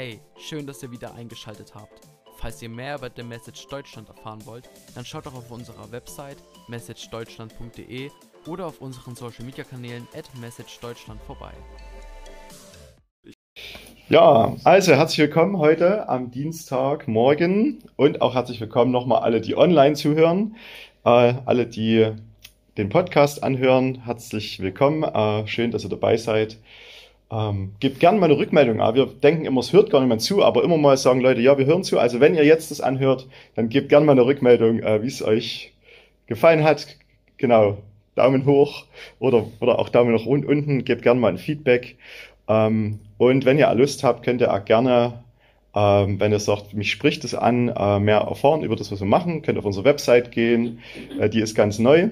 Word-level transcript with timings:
Hey, 0.00 0.18
schön, 0.38 0.66
dass 0.66 0.82
ihr 0.82 0.90
wieder 0.90 1.14
eingeschaltet 1.14 1.74
habt. 1.74 2.08
Falls 2.38 2.62
ihr 2.62 2.70
mehr 2.70 2.96
über 2.96 3.10
The 3.14 3.22
Message 3.22 3.66
Deutschland 3.68 4.08
erfahren 4.08 4.40
wollt, 4.46 4.66
dann 4.94 5.04
schaut 5.04 5.26
doch 5.26 5.34
auf 5.34 5.50
unserer 5.50 5.92
Website 5.92 6.38
messagedeutschland.de 6.68 8.08
oder 8.46 8.66
auf 8.68 8.80
unseren 8.80 9.14
Social 9.14 9.44
Media 9.44 9.62
Kanälen 9.62 10.08
at 10.16 10.24
messagedeutschland 10.40 11.20
vorbei. 11.20 11.52
Ja, 14.08 14.56
also 14.64 14.94
herzlich 14.94 15.18
willkommen 15.18 15.58
heute 15.58 16.08
am 16.08 16.30
Dienstagmorgen 16.30 17.84
und 17.96 18.22
auch 18.22 18.34
herzlich 18.34 18.58
willkommen 18.58 18.92
nochmal 18.92 19.20
alle, 19.20 19.42
die 19.42 19.54
online 19.54 19.96
zuhören, 19.96 20.56
äh, 21.04 21.34
alle, 21.44 21.66
die 21.66 22.10
den 22.78 22.88
Podcast 22.88 23.42
anhören. 23.42 24.02
Herzlich 24.06 24.60
willkommen, 24.60 25.02
äh, 25.02 25.46
schön, 25.46 25.70
dass 25.70 25.84
ihr 25.84 25.90
dabei 25.90 26.16
seid. 26.16 26.56
Ähm, 27.32 27.74
gebt 27.78 28.00
gerne 28.00 28.18
mal 28.18 28.26
eine 28.26 28.38
Rückmeldung. 28.38 28.78
Wir 28.78 29.06
denken 29.06 29.44
immer, 29.44 29.60
es 29.60 29.72
hört 29.72 29.90
gar 29.90 30.00
niemand 30.00 30.20
zu, 30.20 30.42
aber 30.42 30.64
immer 30.64 30.78
mal 30.78 30.96
sagen 30.96 31.20
Leute, 31.20 31.40
ja, 31.40 31.56
wir 31.58 31.66
hören 31.66 31.84
zu. 31.84 31.98
Also 31.98 32.18
wenn 32.18 32.34
ihr 32.34 32.44
jetzt 32.44 32.70
das 32.72 32.80
anhört, 32.80 33.28
dann 33.54 33.68
gebt 33.68 33.88
gerne 33.88 34.04
mal 34.04 34.12
eine 34.12 34.26
Rückmeldung, 34.26 34.80
äh, 34.80 35.02
wie 35.02 35.06
es 35.06 35.22
euch 35.22 35.72
gefallen 36.26 36.64
hat. 36.64 36.96
Genau, 37.36 37.78
Daumen 38.16 38.46
hoch 38.46 38.84
oder, 39.20 39.46
oder 39.60 39.78
auch 39.78 39.88
Daumen 39.88 40.12
nach 40.12 40.26
unten. 40.26 40.84
Gebt 40.84 41.02
gerne 41.02 41.20
mal 41.20 41.28
ein 41.28 41.38
Feedback. 41.38 41.96
Ähm, 42.48 42.98
und 43.16 43.44
wenn 43.44 43.58
ihr 43.58 43.72
Lust 43.74 44.02
habt, 44.02 44.24
könnt 44.24 44.40
ihr 44.40 44.52
auch 44.52 44.64
gerne, 44.64 45.22
ähm, 45.74 46.18
wenn 46.18 46.32
ihr 46.32 46.40
sagt, 46.40 46.74
mich 46.74 46.90
spricht 46.90 47.22
es 47.22 47.34
an, 47.34 47.68
äh, 47.68 48.00
mehr 48.00 48.18
erfahren 48.18 48.64
über 48.64 48.74
das, 48.74 48.90
was 48.90 48.98
wir 48.98 49.06
machen, 49.06 49.42
könnt 49.42 49.56
auf 49.56 49.64
unsere 49.64 49.84
Website 49.84 50.32
gehen. 50.32 50.80
Äh, 51.20 51.28
die 51.28 51.40
ist 51.40 51.54
ganz 51.54 51.78
neu. 51.78 52.08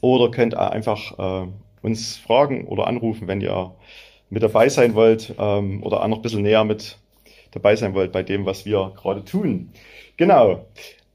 Oder 0.00 0.30
könnt 0.30 0.54
ihr 0.54 0.70
einfach 0.70 1.44
äh, 1.44 1.48
uns 1.82 2.16
fragen 2.16 2.68
oder 2.68 2.86
anrufen, 2.86 3.26
wenn 3.26 3.40
ihr 3.40 3.72
mit 4.30 4.42
dabei 4.42 4.68
sein 4.68 4.94
wollt 4.94 5.34
ähm, 5.38 5.82
oder 5.82 6.02
auch 6.02 6.08
noch 6.08 6.18
ein 6.18 6.22
bisschen 6.22 6.42
näher 6.42 6.64
mit 6.64 6.98
dabei 7.50 7.76
sein 7.76 7.94
wollt 7.94 8.12
bei 8.12 8.22
dem, 8.22 8.46
was 8.46 8.66
wir 8.66 8.92
gerade 8.96 9.24
tun. 9.24 9.70
Genau. 10.16 10.66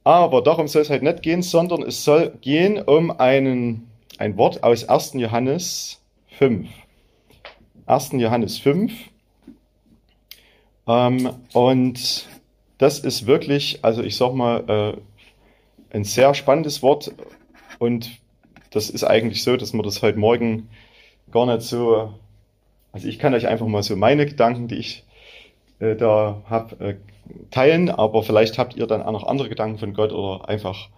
Aber 0.03 0.41
darum 0.41 0.67
soll 0.67 0.81
es 0.81 0.89
halt 0.89 1.03
nicht 1.03 1.21
gehen, 1.21 1.41
sondern 1.41 1.83
es 1.83 2.03
soll 2.03 2.33
gehen 2.41 2.81
um 2.81 3.11
einen, 3.11 3.89
ein 4.17 4.37
Wort 4.37 4.63
aus 4.63 4.89
1. 4.89 5.13
Johannes 5.15 6.01
5. 6.37 6.67
1. 7.85 8.11
Johannes 8.13 8.57
5. 8.59 8.91
Ähm, 10.87 11.29
und 11.53 12.27
das 12.77 12.99
ist 12.99 13.25
wirklich, 13.27 13.79
also 13.83 14.03
ich 14.03 14.17
sag 14.17 14.33
mal, 14.33 14.63
äh, 14.67 15.95
ein 15.95 16.03
sehr 16.03 16.33
spannendes 16.33 16.81
Wort. 16.81 17.13
Und 17.79 18.11
das 18.71 18.89
ist 18.89 19.03
eigentlich 19.03 19.43
so, 19.43 19.55
dass 19.55 19.73
man 19.73 19.83
das 19.83 20.01
heute 20.01 20.17
Morgen 20.17 20.69
gar 21.31 21.45
nicht 21.45 21.61
so 21.61 22.13
also 22.93 23.07
ich 23.07 23.19
kann 23.19 23.33
euch 23.33 23.47
einfach 23.47 23.67
mal 23.67 23.83
so 23.83 23.97
meine 23.97 24.25
Gedanken, 24.25 24.69
die 24.69 24.75
ich 24.75 25.03
äh, 25.79 25.95
da 25.95 26.41
habe, 26.45 26.85
äh, 26.85 26.95
teilen, 27.51 27.89
aber 27.89 28.23
vielleicht 28.23 28.57
habt 28.57 28.75
ihr 28.75 28.87
dann 28.87 29.01
auch 29.01 29.11
noch 29.11 29.27
andere 29.27 29.49
Gedanken 29.49 29.79
von 29.79 29.93
Gott 29.93 30.13
oder 30.13 30.47
einfach 30.47 30.89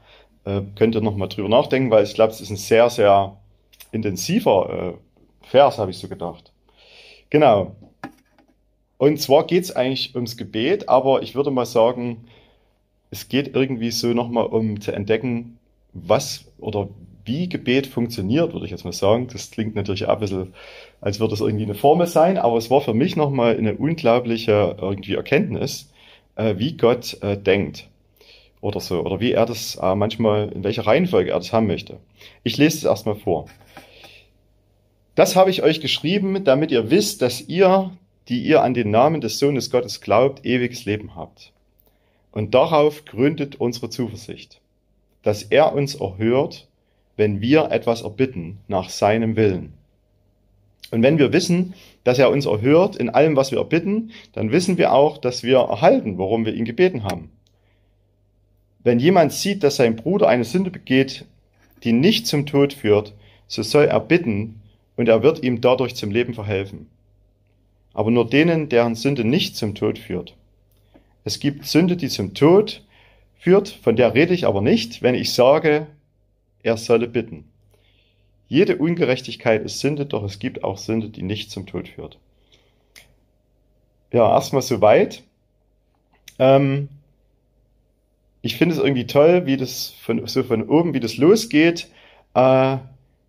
äh, 0.43 0.61
könnt 0.75 0.93
ihr 0.93 1.02
noch 1.02 1.15
mal 1.15 1.27
drüber 1.27 1.49
nachdenken, 1.49 1.89
weil 1.91 2.03
ich 2.03 2.13
glaube, 2.13 2.31
es 2.31 2.41
ist 2.41 2.49
ein 2.49 2.57
sehr, 2.57 2.89
sehr 2.89 3.37
intensiver 3.91 4.93
äh, 4.95 5.47
Vers, 5.47 5.77
habe 5.77 5.91
ich 5.91 5.97
so 5.97 6.07
gedacht. 6.07 6.52
Genau. 7.29 7.75
Und 8.97 9.19
zwar 9.19 9.45
geht 9.45 9.63
es 9.63 9.75
eigentlich 9.75 10.15
ums 10.15 10.37
Gebet, 10.37 10.89
aber 10.89 11.21
ich 11.21 11.35
würde 11.35 11.52
mal 11.52 11.65
sagen, 11.65 12.27
es 13.11 13.30
geht 13.30 13.55
irgendwie 13.55 13.91
so 13.91 14.07
nochmal 14.07 14.47
um 14.47 14.81
zu 14.81 14.91
entdecken, 14.91 15.59
was 15.93 16.52
oder 16.57 16.89
wie 17.25 17.49
Gebet 17.49 17.87
funktioniert, 17.87 18.53
würde 18.53 18.65
ich 18.65 18.71
jetzt 18.71 18.85
mal 18.85 18.93
sagen. 18.93 19.27
Das 19.31 19.51
klingt 19.51 19.75
natürlich 19.75 20.07
ein 20.07 20.19
bisschen, 20.19 20.53
als 21.01 21.19
würde 21.19 21.33
es 21.33 21.41
irgendwie 21.41 21.65
eine 21.65 21.75
Formel 21.75 22.07
sein, 22.07 22.37
aber 22.37 22.57
es 22.57 22.69
war 22.69 22.81
für 22.81 22.93
mich 22.93 23.15
nochmal 23.15 23.57
eine 23.57 23.75
unglaubliche 23.75 24.77
irgendwie 24.79 25.15
Erkenntnis, 25.15 25.91
äh, 26.35 26.55
wie 26.57 26.77
Gott 26.77 27.17
äh, 27.21 27.37
denkt 27.37 27.89
oder 28.61 28.79
so, 28.79 29.01
oder 29.01 29.19
wie 29.19 29.31
er 29.31 29.45
das 29.45 29.75
äh, 29.75 29.95
manchmal, 29.95 30.49
in 30.49 30.63
welcher 30.63 30.85
Reihenfolge 30.87 31.31
er 31.31 31.37
das 31.37 31.53
haben 31.53 31.67
möchte. 31.67 31.97
Ich 32.43 32.58
lese 32.58 32.77
es 32.77 32.83
erstmal 32.83 33.15
vor. 33.15 33.45
Das 35.15 35.35
habe 35.35 35.49
ich 35.49 35.64
euch 35.64 35.81
geschrieben, 35.81 36.43
damit 36.43 36.71
ihr 36.71 36.89
wisst, 36.89 37.21
dass 37.21 37.41
ihr, 37.41 37.91
die 38.27 38.43
ihr 38.43 38.64
an 38.64 38.73
den 38.73 38.91
Namen 38.91 39.21
des 39.21 39.39
Sohnes 39.39 39.71
Gottes 39.71 40.02
glaubt, 40.02 40.45
ewiges 40.45 40.85
Leben 40.85 41.15
habt. 41.15 41.53
Und 42.31 42.53
darauf 42.53 43.05
gründet 43.05 43.55
unsere 43.55 43.89
Zuversicht, 43.89 44.59
dass 45.23 45.43
er 45.43 45.73
uns 45.73 45.95
erhört 45.95 46.67
wenn 47.17 47.42
wir 47.42 47.71
etwas 47.71 48.02
erbitten 48.02 48.59
nach 48.67 48.89
seinem 48.89 49.36
Willen. 49.36 49.73
Und 50.92 51.02
wenn 51.02 51.17
wir 51.17 51.33
wissen, 51.33 51.73
dass 52.03 52.20
er 52.20 52.30
uns 52.30 52.45
erhört 52.45 52.95
in 52.95 53.09
allem, 53.09 53.36
was 53.36 53.52
wir 53.52 53.58
erbitten, 53.58 54.11
dann 54.33 54.52
wissen 54.52 54.77
wir 54.77 54.93
auch, 54.93 55.17
dass 55.17 55.43
wir 55.43 55.58
erhalten, 55.58 56.17
worum 56.17 56.45
wir 56.45 56.53
ihn 56.53 56.65
gebeten 56.65 57.03
haben. 57.03 57.30
Wenn 58.83 58.99
jemand 58.99 59.33
sieht, 59.33 59.64
dass 59.64 59.77
sein 59.77 59.95
Bruder 59.95 60.27
eine 60.27 60.43
Sünde 60.43 60.70
begeht, 60.70 61.26
die 61.83 61.92
nicht 61.92 62.27
zum 62.27 62.45
Tod 62.45 62.73
führt, 62.73 63.14
so 63.47 63.64
soll 63.64 63.86
er 63.86 63.99
bitten 63.99 64.61
und 64.95 65.09
er 65.09 65.23
wird 65.23 65.43
ihm 65.43 65.61
dadurch 65.61 65.95
zum 65.95 66.11
Leben 66.11 66.33
verhelfen. 66.33 66.87
Aber 67.93 68.11
nur 68.11 68.30
denen, 68.30 68.70
deren 68.70 68.95
Sünde 68.95 69.23
nicht 69.23 69.55
zum 69.55 69.73
Tod 69.73 69.97
führt. 69.97 70.36
Es 71.23 71.39
gibt 71.39 71.65
Sünde, 71.65 71.97
die 71.97 72.09
zum 72.09 72.36
Tod 72.36 72.83
führt, 73.39 73.70
von 73.70 73.95
der 73.95 74.14
rede 74.14 74.33
ich 74.33 74.45
aber 74.45 74.61
nicht, 74.61 75.02
wenn 75.02 75.15
ich 75.15 75.33
sage, 75.33 75.87
er 76.65 76.77
solle 76.77 77.08
bitten. 77.08 77.45
Jede 78.48 78.77
Ungerechtigkeit 78.77 79.64
ist 79.64 79.80
Sünde, 79.80 80.05
doch 80.05 80.23
es 80.23 80.39
gibt 80.39 80.64
auch 80.64 80.77
Sünde, 80.77 81.09
die 81.09 81.23
nicht 81.23 81.52
zum 81.52 81.65
Tod 81.65 81.87
führt. 81.87 82.20
Ja, 84.11 84.33
erstmal 84.33 84.61
soweit. 84.61 85.23
Ähm, 86.37 86.89
ich 88.42 88.58
finde 88.58 88.76
es 88.76 88.81
irgendwie 88.81 89.08
toll, 89.08 89.45
wie 89.45 89.58
das 89.58 89.89
von, 89.89 90.27
so 90.27 90.43
von 90.43 90.67
oben, 90.70 90.93
wie 90.93 90.99
das 90.99 91.17
losgeht. 91.17 91.87
Äh, 92.33 92.77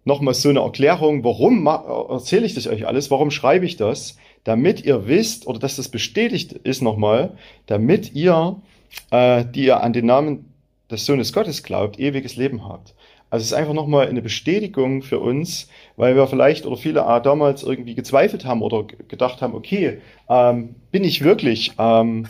Nochmal 0.07 0.35
so 0.35 0.51
eine 0.51 0.61
Erklärung, 0.61 1.25
warum 1.25 1.67
erzähle 1.67 2.47
ich 2.47 2.55
das 2.55 2.69
euch 2.69 2.87
alles, 2.87 3.11
warum 3.11 3.33
schreibe 3.33 3.67
ich 3.67 3.77
das? 3.77 4.17
Damit 4.45 4.85
ihr 4.85 5.09
wisst, 5.09 5.49
oder 5.49 5.59
dass 5.59 5.75
das 5.75 5.89
bestätigt 5.89 6.53
ist 6.53 6.81
nochmal, 6.81 7.37
damit 7.67 8.15
ihr, 8.15 8.63
äh, 9.11 9.45
die 9.45 9.65
ihr 9.65 9.83
an 9.83 9.93
den 9.93 10.07
Namen 10.07 10.53
des 10.93 11.07
Sohnes 11.07 11.33
Gottes 11.33 11.65
glaubt, 11.65 11.99
ewiges 11.99 12.37
Leben 12.37 12.69
habt. 12.69 12.95
Also 13.31 13.43
es 13.43 13.51
ist 13.51 13.57
einfach 13.57 13.75
nochmal 13.75 14.09
eine 14.09 14.23
Bestätigung 14.23 15.03
für 15.03 15.19
uns, 15.19 15.69
weil 15.97 16.15
wir 16.15 16.27
vielleicht 16.27 16.65
oder 16.65 16.77
viele 16.77 17.01
äh, 17.01 17.21
damals 17.21 17.63
irgendwie 17.63 17.95
gezweifelt 17.95 18.45
haben 18.45 18.63
oder 18.63 18.85
gedacht 19.09 19.43
haben, 19.43 19.55
okay, 19.55 19.99
ähm, 20.29 20.77
bin 20.93 21.03
ich 21.05 21.25
wirklich, 21.25 21.73
ähm, 21.79 22.29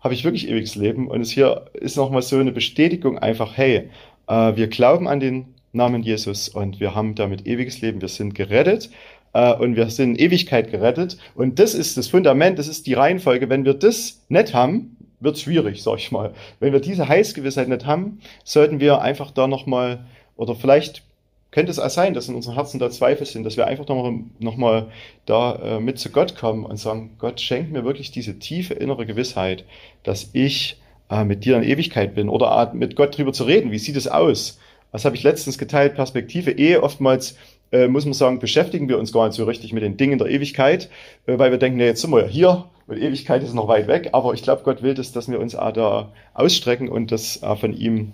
habe 0.00 0.14
ich 0.14 0.24
wirklich 0.24 0.48
ewiges 0.48 0.76
Leben? 0.76 1.08
Und 1.08 1.20
es 1.20 1.30
hier 1.30 1.66
ist 1.74 1.96
nochmal 1.96 2.22
so 2.22 2.38
eine 2.38 2.52
Bestätigung 2.52 3.18
einfach, 3.18 3.56
hey, 3.56 3.90
äh, 4.28 4.56
wir 4.56 4.68
glauben 4.68 5.08
an 5.08 5.20
den 5.20 5.54
Namen 5.72 6.02
Jesus 6.02 6.48
und 6.48 6.80
wir 6.80 6.94
haben 6.94 7.14
damit 7.14 7.46
ewiges 7.46 7.80
Leben, 7.80 8.00
wir 8.00 8.08
sind 8.08 8.34
gerettet 8.34 8.90
äh, 9.32 9.52
und 9.54 9.76
wir 9.76 9.90
sind 9.90 10.16
in 10.16 10.26
Ewigkeit 10.26 10.70
gerettet. 10.70 11.18
Und 11.34 11.58
das 11.58 11.74
ist 11.74 11.96
das 11.96 12.08
Fundament, 12.08 12.58
das 12.58 12.68
ist 12.68 12.86
die 12.86 12.94
Reihenfolge. 12.94 13.48
Wenn 13.48 13.64
wir 13.64 13.74
das 13.74 14.24
nicht 14.28 14.54
haben, 14.54 14.96
wird 15.20 15.38
schwierig, 15.38 15.82
sag 15.82 15.98
ich 15.98 16.12
mal. 16.12 16.32
Wenn 16.60 16.72
wir 16.72 16.80
diese 16.80 17.08
Heißgewissheit 17.08 17.68
nicht 17.68 17.86
haben, 17.86 18.20
sollten 18.44 18.80
wir 18.80 19.00
einfach 19.00 19.30
da 19.30 19.46
nochmal 19.46 20.06
oder 20.36 20.54
vielleicht 20.54 21.02
könnte 21.50 21.70
es 21.70 21.78
auch 21.78 21.90
sein, 21.90 22.12
dass 22.12 22.28
in 22.28 22.34
unseren 22.34 22.54
Herzen 22.54 22.78
da 22.78 22.90
Zweifel 22.90 23.26
sind, 23.26 23.44
dass 23.44 23.56
wir 23.56 23.66
einfach 23.66 23.88
nochmal 23.88 24.20
noch 24.38 24.56
mal 24.56 24.88
da 25.24 25.54
äh, 25.56 25.80
mit 25.80 25.98
zu 25.98 26.10
Gott 26.10 26.36
kommen 26.36 26.64
und 26.64 26.76
sagen, 26.76 27.12
Gott 27.18 27.40
schenkt 27.40 27.72
mir 27.72 27.84
wirklich 27.84 28.10
diese 28.10 28.38
tiefe 28.38 28.74
innere 28.74 29.06
Gewissheit, 29.06 29.64
dass 30.02 30.30
ich 30.32 30.78
äh, 31.08 31.24
mit 31.24 31.44
dir 31.44 31.56
in 31.56 31.62
Ewigkeit 31.62 32.14
bin 32.14 32.28
oder 32.28 32.72
mit 32.74 32.96
Gott 32.96 33.16
drüber 33.16 33.32
zu 33.32 33.44
reden. 33.44 33.70
Wie 33.70 33.78
sieht 33.78 33.96
es 33.96 34.08
aus? 34.08 34.58
Was 34.92 35.04
habe 35.04 35.16
ich 35.16 35.22
letztens 35.22 35.56
geteilt? 35.56 35.94
Perspektive 35.94 36.50
eh 36.50 36.76
oftmals 36.76 37.36
äh, 37.72 37.88
muss 37.88 38.04
man 38.04 38.14
sagen, 38.14 38.38
beschäftigen 38.38 38.88
wir 38.88 38.98
uns 38.98 39.12
gar 39.12 39.26
nicht 39.26 39.36
so 39.36 39.44
richtig 39.44 39.72
mit 39.72 39.82
den 39.82 39.96
Dingen 39.96 40.18
der 40.18 40.28
Ewigkeit, 40.28 40.88
äh, 41.26 41.38
weil 41.38 41.50
wir 41.50 41.58
denken, 41.58 41.78
nee, 41.78 41.86
jetzt 41.86 42.00
sind 42.00 42.10
wir 42.10 42.22
ja 42.22 42.28
hier 42.28 42.64
und 42.86 42.98
Ewigkeit 42.98 43.42
ist 43.42 43.54
noch 43.54 43.68
weit 43.68 43.88
weg. 43.88 44.10
Aber 44.12 44.34
ich 44.34 44.42
glaube, 44.42 44.62
Gott 44.64 44.82
will 44.82 44.94
das, 44.94 45.12
dass 45.12 45.30
wir 45.30 45.40
uns 45.40 45.54
auch 45.54 45.72
da 45.72 46.12
ausstrecken 46.34 46.88
und 46.88 47.12
das 47.12 47.42
äh, 47.42 47.56
von 47.56 47.72
ihm 47.72 48.12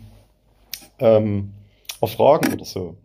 ähm, 0.99 1.51
erfragen 2.03 2.53
oder 2.53 2.65
so. 2.65 2.97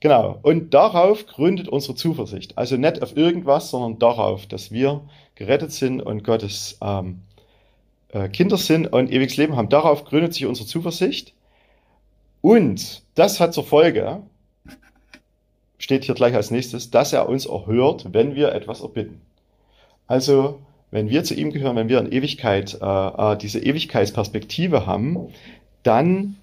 Genau. 0.00 0.38
Und 0.42 0.72
darauf 0.72 1.26
gründet 1.26 1.68
unsere 1.68 1.94
Zuversicht. 1.94 2.56
Also 2.56 2.76
nicht 2.76 3.02
auf 3.02 3.16
irgendwas, 3.16 3.70
sondern 3.70 3.98
darauf, 3.98 4.46
dass 4.46 4.72
wir 4.72 5.02
gerettet 5.34 5.72
sind 5.72 6.00
und 6.00 6.24
Gottes 6.24 6.78
ähm, 6.82 7.20
äh, 8.08 8.28
Kinder 8.28 8.56
sind 8.56 8.86
und 8.86 9.12
ewiges 9.12 9.36
Leben 9.36 9.56
haben. 9.56 9.68
Darauf 9.68 10.04
gründet 10.04 10.32
sich 10.32 10.46
unsere 10.46 10.66
Zuversicht. 10.66 11.34
Und 12.40 13.02
das 13.14 13.40
hat 13.40 13.52
zur 13.52 13.64
Folge, 13.64 14.22
steht 15.78 16.04
hier 16.04 16.14
gleich 16.14 16.34
als 16.34 16.50
nächstes, 16.50 16.90
dass 16.90 17.12
er 17.12 17.28
uns 17.28 17.44
erhört, 17.44 18.06
wenn 18.12 18.34
wir 18.34 18.52
etwas 18.52 18.80
erbitten. 18.80 19.20
Also, 20.06 20.60
wenn 20.90 21.10
wir 21.10 21.22
zu 21.24 21.34
ihm 21.34 21.52
gehören, 21.52 21.76
wenn 21.76 21.90
wir 21.90 22.00
in 22.00 22.10
Ewigkeit 22.10 22.78
äh, 22.80 22.86
äh 22.86 23.36
diese 23.36 23.60
Ewigkeitsperspektive 23.60 24.86
haben, 24.86 25.28
dann 25.82 26.36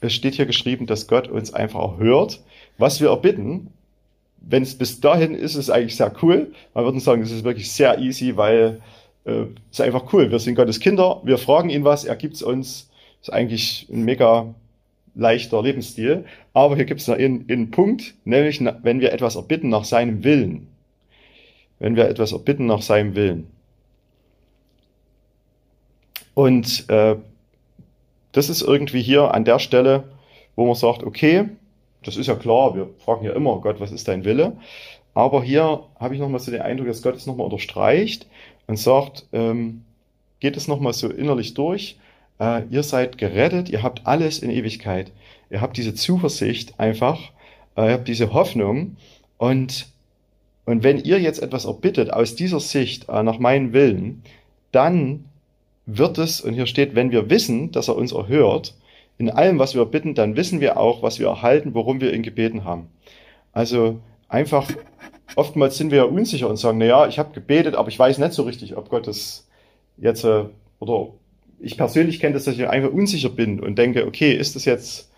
es 0.00 0.12
steht 0.12 0.34
hier 0.34 0.46
geschrieben, 0.46 0.86
dass 0.86 1.06
Gott 1.06 1.28
uns 1.28 1.52
einfach 1.54 1.98
hört, 1.98 2.40
was 2.78 3.00
wir 3.00 3.08
erbitten. 3.08 3.68
Wenn 4.38 4.62
es 4.62 4.76
bis 4.76 5.00
dahin 5.00 5.34
ist, 5.34 5.54
ist 5.54 5.68
es 5.68 5.70
eigentlich 5.70 5.96
sehr 5.96 6.12
cool. 6.22 6.52
Man 6.74 6.84
würde 6.84 7.00
sagen, 7.00 7.22
das 7.22 7.30
ist 7.30 7.44
wirklich 7.44 7.72
sehr 7.72 7.98
easy, 7.98 8.36
weil 8.36 8.80
äh, 9.24 9.46
ist 9.70 9.80
einfach 9.80 10.12
cool. 10.12 10.30
Wir 10.30 10.38
sind 10.38 10.54
Gottes 10.54 10.80
Kinder, 10.80 11.20
wir 11.24 11.38
fragen 11.38 11.70
ihn 11.70 11.84
was, 11.84 12.04
er 12.04 12.16
gibt 12.16 12.34
es 12.34 12.42
uns. 12.42 12.90
Ist 13.20 13.32
eigentlich 13.32 13.88
ein 13.90 14.04
mega 14.04 14.54
leichter 15.16 15.62
Lebensstil. 15.62 16.24
Aber 16.52 16.76
hier 16.76 16.84
gibt 16.84 17.00
es 17.00 17.08
noch 17.08 17.16
einen, 17.16 17.44
einen 17.50 17.70
Punkt, 17.70 18.14
nämlich 18.24 18.60
wenn 18.82 19.00
wir 19.00 19.12
etwas 19.12 19.34
erbitten 19.34 19.68
nach 19.68 19.84
seinem 19.84 20.22
Willen. 20.22 20.68
Wenn 21.78 21.96
wir 21.96 22.08
etwas 22.08 22.32
erbitten 22.32 22.66
nach 22.66 22.82
seinem 22.82 23.16
Willen. 23.16 23.48
Und 26.34 26.88
äh, 26.88 27.16
das 28.36 28.50
ist 28.50 28.60
irgendwie 28.60 29.00
hier 29.00 29.32
an 29.32 29.46
der 29.46 29.58
Stelle, 29.58 30.04
wo 30.56 30.66
man 30.66 30.74
sagt, 30.74 31.02
okay, 31.02 31.48
das 32.04 32.18
ist 32.18 32.26
ja 32.26 32.34
klar, 32.34 32.74
wir 32.74 32.90
fragen 32.98 33.24
ja 33.24 33.32
immer, 33.32 33.62
Gott, 33.62 33.80
was 33.80 33.92
ist 33.92 34.08
dein 34.08 34.26
Wille? 34.26 34.58
Aber 35.14 35.42
hier 35.42 35.84
habe 35.98 36.14
ich 36.14 36.20
nochmal 36.20 36.40
so 36.40 36.50
den 36.50 36.60
Eindruck, 36.60 36.88
dass 36.88 37.00
Gott 37.00 37.16
es 37.16 37.24
nochmal 37.24 37.46
unterstreicht 37.46 38.26
und 38.66 38.78
sagt, 38.78 39.24
ähm, 39.32 39.84
geht 40.38 40.58
es 40.58 40.68
nochmal 40.68 40.92
so 40.92 41.08
innerlich 41.08 41.54
durch, 41.54 41.96
äh, 42.38 42.64
ihr 42.68 42.82
seid 42.82 43.16
gerettet, 43.16 43.70
ihr 43.70 43.82
habt 43.82 44.06
alles 44.06 44.40
in 44.40 44.50
Ewigkeit. 44.50 45.12
Ihr 45.48 45.62
habt 45.62 45.78
diese 45.78 45.94
Zuversicht 45.94 46.78
einfach, 46.78 47.32
äh, 47.74 47.86
ihr 47.86 47.92
habt 47.94 48.06
diese 48.06 48.34
Hoffnung 48.34 48.98
und, 49.38 49.86
und 50.66 50.84
wenn 50.84 50.98
ihr 50.98 51.20
jetzt 51.20 51.42
etwas 51.42 51.64
erbittet 51.64 52.12
aus 52.12 52.34
dieser 52.34 52.60
Sicht 52.60 53.08
äh, 53.08 53.22
nach 53.22 53.38
meinem 53.38 53.72
Willen, 53.72 54.22
dann 54.72 55.24
wird 55.86 56.18
es, 56.18 56.40
und 56.40 56.54
hier 56.54 56.66
steht, 56.66 56.94
wenn 56.94 57.12
wir 57.12 57.30
wissen, 57.30 57.72
dass 57.72 57.88
er 57.88 57.96
uns 57.96 58.12
erhört, 58.12 58.74
in 59.18 59.30
allem, 59.30 59.58
was 59.58 59.74
wir 59.74 59.84
bitten, 59.86 60.14
dann 60.14 60.36
wissen 60.36 60.60
wir 60.60 60.78
auch, 60.78 61.02
was 61.02 61.18
wir 61.18 61.28
erhalten, 61.28 61.74
worum 61.74 62.00
wir 62.00 62.12
ihn 62.12 62.22
gebeten 62.22 62.64
haben. 62.64 62.88
Also 63.52 64.00
einfach, 64.28 64.70
oftmals 65.36 65.78
sind 65.78 65.90
wir 65.90 65.98
ja 65.98 66.04
unsicher 66.04 66.48
und 66.48 66.56
sagen, 66.58 66.78
na 66.78 66.84
ja, 66.84 67.06
ich 67.06 67.18
habe 67.18 67.32
gebetet, 67.32 67.74
aber 67.74 67.88
ich 67.88 67.98
weiß 67.98 68.18
nicht 68.18 68.32
so 68.32 68.42
richtig, 68.42 68.76
ob 68.76 68.90
Gott 68.90 69.06
es 69.06 69.48
jetzt, 69.96 70.24
äh, 70.24 70.44
oder 70.80 71.08
ich 71.60 71.78
persönlich 71.78 72.20
kenne 72.20 72.34
das, 72.34 72.44
dass 72.44 72.58
ich 72.58 72.68
einfach 72.68 72.92
unsicher 72.92 73.30
bin 73.30 73.60
und 73.60 73.78
denke, 73.78 74.06
okay, 74.06 74.32
ist 74.32 74.56
das 74.56 74.66
jetzt, 74.66 75.10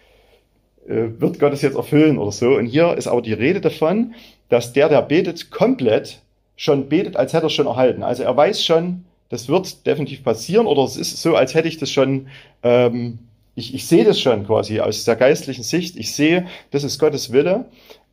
äh, 0.86 1.08
wird 1.18 1.40
Gott 1.40 1.52
es 1.52 1.62
jetzt 1.62 1.76
erfüllen 1.76 2.18
oder 2.18 2.30
so? 2.30 2.56
Und 2.56 2.66
hier 2.66 2.96
ist 2.96 3.08
aber 3.08 3.22
die 3.22 3.32
Rede 3.32 3.60
davon, 3.60 4.14
dass 4.48 4.72
der, 4.72 4.88
der 4.88 5.02
betet, 5.02 5.50
komplett 5.50 6.22
schon 6.54 6.88
betet, 6.88 7.16
als 7.16 7.32
hätte 7.32 7.46
er 7.46 7.50
schon 7.50 7.66
erhalten. 7.66 8.02
Also 8.02 8.22
er 8.22 8.36
weiß 8.36 8.64
schon, 8.64 9.04
das 9.28 9.48
wird 9.48 9.86
definitiv 9.86 10.24
passieren 10.24 10.66
oder 10.66 10.84
es 10.84 10.96
ist 10.96 11.20
so, 11.20 11.36
als 11.36 11.54
hätte 11.54 11.68
ich 11.68 11.76
das 11.78 11.90
schon, 11.90 12.28
ähm, 12.62 13.18
ich, 13.54 13.74
ich 13.74 13.86
sehe 13.86 14.04
das 14.04 14.20
schon 14.20 14.46
quasi 14.46 14.80
aus 14.80 15.04
der 15.04 15.16
geistlichen 15.16 15.62
Sicht. 15.62 15.96
Ich 15.96 16.14
sehe, 16.14 16.46
das 16.70 16.84
ist 16.84 16.98
Gottes 16.98 17.32
Wille 17.32 17.66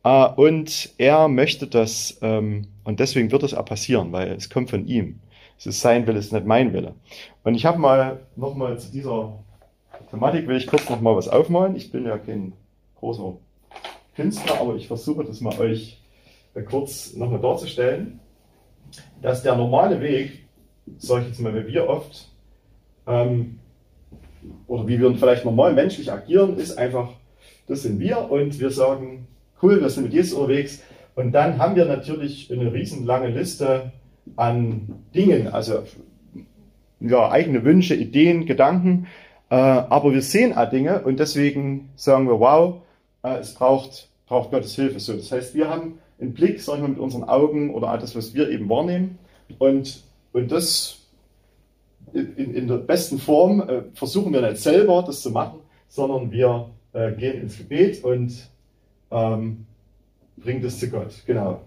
äh, 0.04 0.26
und 0.28 0.90
er 0.98 1.28
möchte 1.28 1.66
das 1.66 2.18
ähm, 2.22 2.66
und 2.84 3.00
deswegen 3.00 3.30
wird 3.32 3.42
es 3.42 3.54
auch 3.54 3.64
passieren, 3.64 4.12
weil 4.12 4.32
es 4.32 4.50
kommt 4.50 4.70
von 4.70 4.86
ihm. 4.86 5.20
Es 5.58 5.66
ist 5.66 5.80
sein 5.80 6.06
Wille, 6.06 6.18
es 6.18 6.26
ist 6.26 6.32
nicht 6.32 6.46
mein 6.46 6.72
Wille. 6.74 6.94
Und 7.42 7.54
ich 7.54 7.64
habe 7.64 7.78
mal 7.78 8.20
nochmal 8.36 8.78
zu 8.78 8.92
dieser 8.92 9.32
Thematik, 10.10 10.46
will 10.46 10.56
ich 10.56 10.66
kurz 10.66 10.88
nochmal 10.90 11.16
was 11.16 11.28
aufmalen. 11.28 11.76
Ich 11.76 11.90
bin 11.90 12.04
ja 12.04 12.18
kein 12.18 12.52
großer 13.00 13.34
Künstler, 14.14 14.60
aber 14.60 14.76
ich 14.76 14.86
versuche 14.86 15.24
das 15.24 15.40
mal 15.40 15.58
euch 15.58 16.00
äh, 16.54 16.62
kurz 16.62 17.14
nochmal 17.14 17.40
darzustellen, 17.40 18.20
dass 19.22 19.42
der 19.42 19.56
normale 19.56 20.00
Weg 20.00 20.45
sage 20.98 21.22
ich 21.22 21.28
jetzt 21.28 21.40
mal, 21.40 21.54
wie 21.54 21.72
wir 21.72 21.88
oft 21.88 22.28
ähm, 23.06 23.58
oder 24.66 24.86
wie 24.86 25.00
wir 25.00 25.14
vielleicht 25.14 25.44
normal 25.44 25.72
menschlich 25.72 26.12
agieren, 26.12 26.56
ist 26.56 26.78
einfach, 26.78 27.10
das 27.66 27.82
sind 27.82 28.00
wir 28.00 28.30
und 28.30 28.58
wir 28.60 28.70
sagen, 28.70 29.26
cool, 29.62 29.80
wir 29.80 29.90
sind 29.90 30.04
mit 30.04 30.12
Jesus 30.12 30.38
unterwegs. 30.38 30.82
Und 31.14 31.32
dann 31.32 31.58
haben 31.58 31.76
wir 31.76 31.86
natürlich 31.86 32.52
eine 32.52 32.72
riesenlange 32.72 33.28
Liste 33.28 33.92
an 34.36 35.04
Dingen, 35.14 35.48
also 35.48 35.82
ja, 37.00 37.30
eigene 37.30 37.64
Wünsche, 37.64 37.94
Ideen, 37.94 38.46
Gedanken. 38.46 39.06
Äh, 39.48 39.54
aber 39.54 40.12
wir 40.12 40.22
sehen 40.22 40.56
auch 40.56 40.68
Dinge 40.68 41.02
und 41.02 41.20
deswegen 41.20 41.90
sagen 41.96 42.26
wir, 42.26 42.40
wow, 42.40 42.82
äh, 43.22 43.38
es 43.38 43.54
braucht, 43.54 44.08
braucht 44.26 44.50
Gottes 44.50 44.74
Hilfe. 44.74 44.98
So, 45.00 45.14
das 45.14 45.30
heißt, 45.30 45.54
wir 45.54 45.68
haben 45.68 45.98
einen 46.20 46.34
Blick, 46.34 46.60
sagen 46.60 46.82
wir, 46.82 46.88
mit 46.88 46.98
unseren 46.98 47.24
Augen 47.24 47.72
oder 47.74 47.88
all 47.88 47.98
das, 47.98 48.16
was 48.16 48.34
wir 48.34 48.50
eben 48.50 48.68
wahrnehmen. 48.68 49.18
Und 49.58 50.02
und 50.36 50.52
das 50.52 50.98
in, 52.12 52.54
in 52.54 52.68
der 52.68 52.76
besten 52.76 53.18
Form 53.18 53.66
äh, 53.66 53.82
versuchen 53.94 54.34
wir 54.34 54.42
nicht 54.42 54.58
selber 54.58 55.02
das 55.02 55.22
zu 55.22 55.30
machen, 55.30 55.60
sondern 55.88 56.30
wir 56.30 56.68
äh, 56.92 57.12
gehen 57.12 57.40
ins 57.40 57.56
Gebet 57.56 58.04
und 58.04 58.34
ähm, 59.10 59.64
bringen 60.36 60.62
das 60.62 60.78
zu 60.78 60.90
Gott. 60.90 61.14
Genau. 61.26 61.62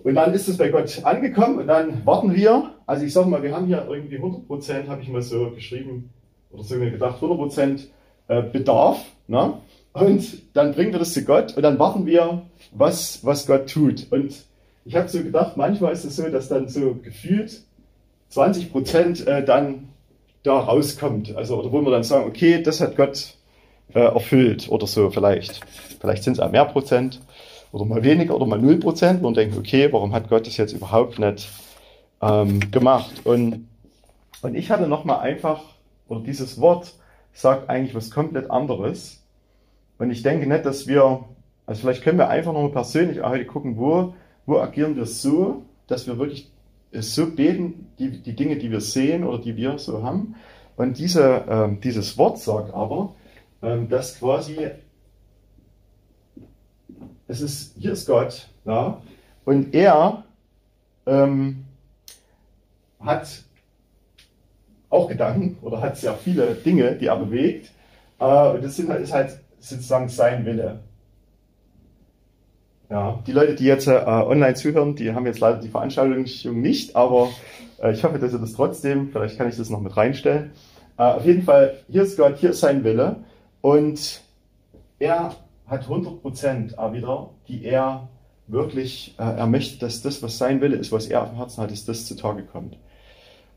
Und 0.00 0.16
dann 0.16 0.34
ist 0.34 0.48
es 0.48 0.56
bei 0.56 0.70
Gott 0.70 1.04
angekommen 1.04 1.60
und 1.60 1.68
dann 1.68 2.04
warten 2.04 2.34
wir. 2.34 2.74
Also 2.86 3.04
ich 3.04 3.12
sage 3.12 3.28
mal, 3.28 3.40
wir 3.40 3.54
haben 3.54 3.66
hier 3.66 3.86
irgendwie 3.88 4.16
100 4.16 4.48
Prozent, 4.48 4.88
habe 4.88 5.02
ich 5.02 5.08
mal 5.08 5.22
so 5.22 5.50
geschrieben 5.50 6.10
oder 6.50 6.64
so 6.64 6.76
gedacht, 6.76 7.16
100 7.16 7.38
Prozent 7.38 7.88
äh, 8.26 8.42
Bedarf. 8.42 9.04
Ne? 9.28 9.54
Und 9.92 10.56
dann 10.56 10.74
bringen 10.74 10.90
wir 10.90 10.98
das 10.98 11.12
zu 11.12 11.24
Gott 11.24 11.56
und 11.56 11.62
dann 11.62 11.78
warten 11.78 12.04
wir, 12.04 12.42
was, 12.72 13.24
was 13.24 13.46
Gott 13.46 13.70
tut. 13.70 14.08
Und 14.10 14.49
ich 14.84 14.96
habe 14.96 15.08
so 15.08 15.22
gedacht, 15.22 15.56
manchmal 15.56 15.92
ist 15.92 16.04
es 16.04 16.16
so, 16.16 16.28
dass 16.28 16.48
dann 16.48 16.68
so 16.68 16.94
gefühlt 16.94 17.62
20 18.30 18.72
Prozent 18.72 19.26
äh, 19.26 19.44
dann 19.44 19.88
da 20.42 20.58
rauskommt. 20.58 21.36
Also, 21.36 21.58
oder 21.58 21.72
wo 21.72 21.80
wir 21.82 21.90
dann 21.90 22.02
sagen, 22.02 22.26
okay, 22.26 22.62
das 22.62 22.80
hat 22.80 22.96
Gott 22.96 23.34
äh, 23.94 24.00
erfüllt 24.00 24.68
oder 24.70 24.86
so 24.86 25.10
vielleicht. 25.10 25.60
Vielleicht 26.00 26.24
sind 26.24 26.34
es 26.34 26.40
auch 26.40 26.50
mehr 26.50 26.64
Prozent 26.64 27.20
oder 27.72 27.84
mal 27.84 28.02
weniger 28.02 28.34
oder 28.34 28.46
mal 28.46 28.58
null 28.58 28.78
Prozent. 28.78 29.22
Und 29.22 29.36
denken, 29.36 29.58
okay, 29.58 29.92
warum 29.92 30.12
hat 30.14 30.28
Gott 30.28 30.46
das 30.46 30.56
jetzt 30.56 30.72
überhaupt 30.72 31.18
nicht 31.18 31.48
ähm, 32.22 32.70
gemacht? 32.70 33.12
Und, 33.24 33.68
und 34.42 34.54
ich 34.54 34.70
hatte 34.70 34.86
nochmal 34.86 35.20
einfach, 35.20 35.62
oder 36.08 36.20
dieses 36.20 36.60
Wort 36.60 36.94
sagt 37.32 37.68
eigentlich 37.68 37.94
was 37.94 38.10
komplett 38.10 38.50
anderes. 38.50 39.22
Und 39.98 40.10
ich 40.10 40.22
denke 40.22 40.48
nicht, 40.48 40.64
dass 40.64 40.86
wir, 40.86 41.24
also 41.66 41.82
vielleicht 41.82 42.02
können 42.02 42.18
wir 42.18 42.28
einfach 42.28 42.52
nochmal 42.52 42.70
persönlich 42.70 43.22
heute 43.22 43.44
gucken, 43.44 43.76
wo 43.76 44.14
wo 44.50 44.58
agieren 44.58 44.96
wir 44.96 45.06
so, 45.06 45.62
dass 45.86 46.06
wir 46.06 46.18
wirklich 46.18 46.50
so 46.92 47.30
beten, 47.30 47.86
die, 47.98 48.20
die 48.20 48.34
Dinge, 48.34 48.56
die 48.56 48.70
wir 48.70 48.80
sehen 48.80 49.24
oder 49.24 49.38
die 49.38 49.56
wir 49.56 49.78
so 49.78 50.02
haben. 50.02 50.34
Und 50.76 50.98
diese, 50.98 51.44
ähm, 51.48 51.80
dieses 51.80 52.18
Wort 52.18 52.38
sagt 52.38 52.74
aber, 52.74 53.14
ähm, 53.62 53.88
dass 53.88 54.18
quasi, 54.18 54.56
es 57.28 57.40
ist, 57.40 57.76
hier 57.78 57.92
ist 57.92 58.06
Gott, 58.06 58.48
ja, 58.64 59.00
und 59.44 59.72
er 59.72 60.24
ähm, 61.06 61.64
hat 62.98 63.44
auch 64.88 65.08
Gedanken 65.08 65.58
oder 65.62 65.80
hat 65.80 65.96
sehr 65.96 66.14
viele 66.14 66.54
Dinge, 66.56 66.96
die 66.96 67.06
er 67.06 67.16
bewegt. 67.16 67.70
Äh, 68.18 68.50
und 68.50 68.64
das 68.64 68.76
sind, 68.76 68.90
ist 68.90 69.12
halt 69.12 69.38
sozusagen 69.60 70.08
sein 70.08 70.44
Wille. 70.44 70.80
Ja, 72.90 73.22
die 73.24 73.30
Leute, 73.30 73.54
die 73.54 73.66
jetzt 73.66 73.86
äh, 73.86 73.92
online 73.92 74.54
zuhören, 74.54 74.96
die 74.96 75.12
haben 75.12 75.24
jetzt 75.24 75.38
leider 75.38 75.60
die 75.60 75.68
Veranstaltung 75.68 76.26
nicht, 76.60 76.96
aber 76.96 77.28
äh, 77.80 77.92
ich 77.92 78.02
hoffe, 78.02 78.18
dass 78.18 78.32
ihr 78.32 78.40
das 78.40 78.54
trotzdem, 78.54 79.10
vielleicht 79.12 79.38
kann 79.38 79.48
ich 79.48 79.56
das 79.56 79.70
noch 79.70 79.80
mit 79.80 79.96
reinstellen. 79.96 80.50
Äh, 80.98 81.04
auf 81.04 81.24
jeden 81.24 81.44
Fall, 81.44 81.74
hier 81.88 82.02
ist 82.02 82.16
Gott, 82.16 82.38
hier 82.38 82.50
ist 82.50 82.58
sein 82.58 82.82
Wille 82.82 83.16
und 83.60 84.22
er 84.98 85.36
hat 85.68 85.82
100 85.82 86.20
Prozent 86.20 86.72
wieder, 86.72 87.30
die 87.46 87.64
er 87.64 88.08
wirklich, 88.48 89.14
äh, 89.18 89.22
er 89.22 89.46
möchte, 89.46 89.78
dass 89.78 90.02
das, 90.02 90.20
was 90.20 90.36
sein 90.36 90.60
Wille 90.60 90.74
ist, 90.74 90.90
was 90.90 91.06
er 91.06 91.22
auf 91.22 91.28
dem 91.28 91.38
Herzen 91.38 91.62
hat, 91.62 91.70
dass 91.70 91.84
das 91.84 92.06
zutage 92.06 92.42
kommt. 92.42 92.76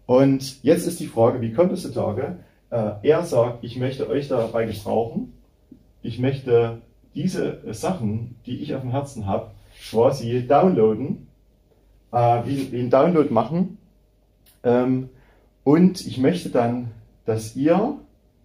Und 0.05 0.63
jetzt 0.63 0.85
ist 0.85 0.99
die 0.99 1.07
Frage, 1.07 1.41
wie 1.41 1.53
kommt 1.53 1.71
es 1.71 1.81
zutage? 1.81 2.37
Äh, 2.69 2.91
er 3.01 3.23
sagt, 3.23 3.63
ich 3.63 3.77
möchte 3.77 4.07
euch 4.07 4.27
dabei 4.27 4.65
gebrauchen, 4.65 5.33
ich 6.03 6.19
möchte 6.19 6.81
diese 7.15 7.61
Sachen, 7.73 8.35
die 8.45 8.57
ich 8.57 8.75
auf 8.75 8.81
dem 8.81 8.91
Herzen 8.91 9.25
habe, 9.25 9.51
quasi 9.89 10.45
downloaden, 10.47 11.27
äh, 12.11 12.41
wie, 12.45 12.71
wie 12.71 12.79
einen 12.79 12.89
Download 12.89 13.31
machen. 13.33 13.77
Ähm, 14.63 15.09
und 15.63 16.05
ich 16.05 16.17
möchte 16.17 16.49
dann, 16.49 16.91
dass 17.25 17.55
ihr, 17.55 17.97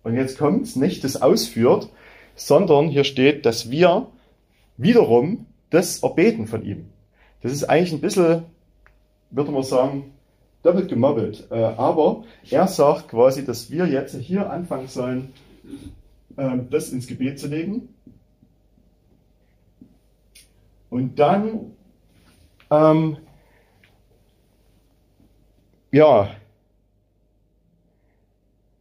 und 0.02 0.14
jetzt 0.14 0.38
kommt's, 0.38 0.76
nicht 0.76 1.04
das 1.04 1.20
ausführt, 1.20 1.88
sondern 2.34 2.88
hier 2.88 3.04
steht, 3.04 3.46
dass 3.46 3.70
wir 3.70 4.06
wiederum 4.76 5.46
das 5.70 6.02
erbeten 6.02 6.46
von 6.46 6.64
ihm. 6.64 6.86
Das 7.42 7.52
ist 7.52 7.64
eigentlich 7.64 7.92
ein 7.92 8.00
bisschen, 8.00 8.44
würde 9.30 9.50
man 9.50 9.62
sagen, 9.62 10.12
doppelt 10.62 10.88
gemobbelt. 10.88 11.46
Äh, 11.50 11.62
aber 11.62 12.24
er 12.50 12.66
sagt 12.68 13.08
quasi, 13.08 13.44
dass 13.44 13.70
wir 13.70 13.86
jetzt 13.86 14.14
hier 14.16 14.50
anfangen 14.50 14.88
sollen, 14.88 15.32
äh, 16.36 16.58
das 16.70 16.90
ins 16.90 17.06
Gebet 17.06 17.38
zu 17.38 17.48
legen 17.48 17.88
und 20.90 21.18
dann, 21.18 21.72
ähm, 22.70 23.18
ja, 25.90 26.30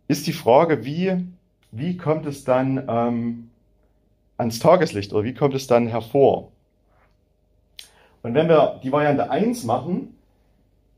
ist 0.08 0.28
die 0.28 0.34
Frage, 0.34 0.86
wie, 0.86 1.26
wie 1.72 1.98
kommt 1.98 2.26
es 2.26 2.44
dann 2.44 2.84
ähm, 2.88 3.50
ans 4.38 4.60
Tageslicht 4.60 5.14
oder 5.14 5.24
wie 5.24 5.34
kommt 5.34 5.54
es 5.54 5.68
dann 5.68 5.88
hervor? 5.88 6.52
Und 8.24 8.34
wenn 8.34 8.48
wir 8.48 8.80
die 8.84 8.92
Variante 8.92 9.30
1 9.30 9.64
machen, 9.64 10.16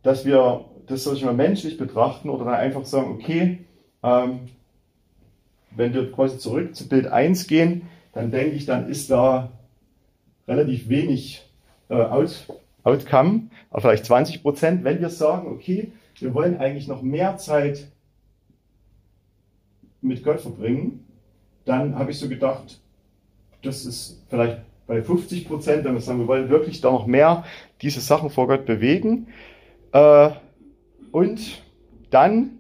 dass 0.03 0.25
wir 0.25 0.65
das 0.89 1.03
soll 1.03 1.15
ich 1.15 1.23
mal 1.23 1.33
menschlich 1.33 1.77
betrachten 1.77 2.29
oder 2.29 2.45
dann 2.45 2.55
einfach 2.55 2.83
sagen, 2.83 3.11
okay, 3.11 3.59
ähm, 4.01 4.41
wenn 5.71 5.93
wir 5.93 6.11
quasi 6.11 6.39
zurück 6.39 6.75
zu 6.75 6.89
Bild 6.89 7.07
1 7.07 7.47
gehen, 7.47 7.83
dann 8.13 8.31
denke 8.31 8.55
ich, 8.55 8.65
dann 8.65 8.89
ist 8.89 9.11
da 9.11 9.51
relativ 10.50 10.89
wenig 10.89 11.48
äh, 11.89 11.94
Out, 11.94 12.48
Outcome, 12.84 13.44
vielleicht 13.77 14.06
20 14.06 14.41
Prozent. 14.41 14.84
Wenn 14.84 15.00
wir 15.00 15.10
sagen, 15.10 15.48
okay, 15.48 15.91
wir 16.20 16.34
wollen 16.34 16.58
eigentlich 16.58 16.88
noch 16.88 17.01
mehr 17.01 17.38
Zeit 17.38 17.88
mit 20.01 20.24
Gott 20.24 20.41
verbringen, 20.41 21.06
dann 21.65 21.98
habe 21.98 22.12
ich 22.12 22.20
so 22.20 22.27
gedacht, 22.27 22.79
das 23.62 23.86
ist 23.86 24.24
vielleicht 24.29 24.62
bei 24.88 25.03
50 25.03 25.48
Prozent, 25.48 25.84
wenn 25.84 25.94
wir 25.94 26.01
sagen, 26.01 26.20
wir 26.20 26.27
wollen 26.27 26.50
wirklich 26.50 26.82
da 26.82 26.91
noch 26.91 27.06
mehr 27.06 27.44
diese 27.82 28.00
Sachen 28.00 28.29
vor 28.29 28.48
Gott 28.48 28.65
bewegen. 28.65 29.27
Äh, 29.91 30.32
und 31.12 31.62
dann 32.10 32.60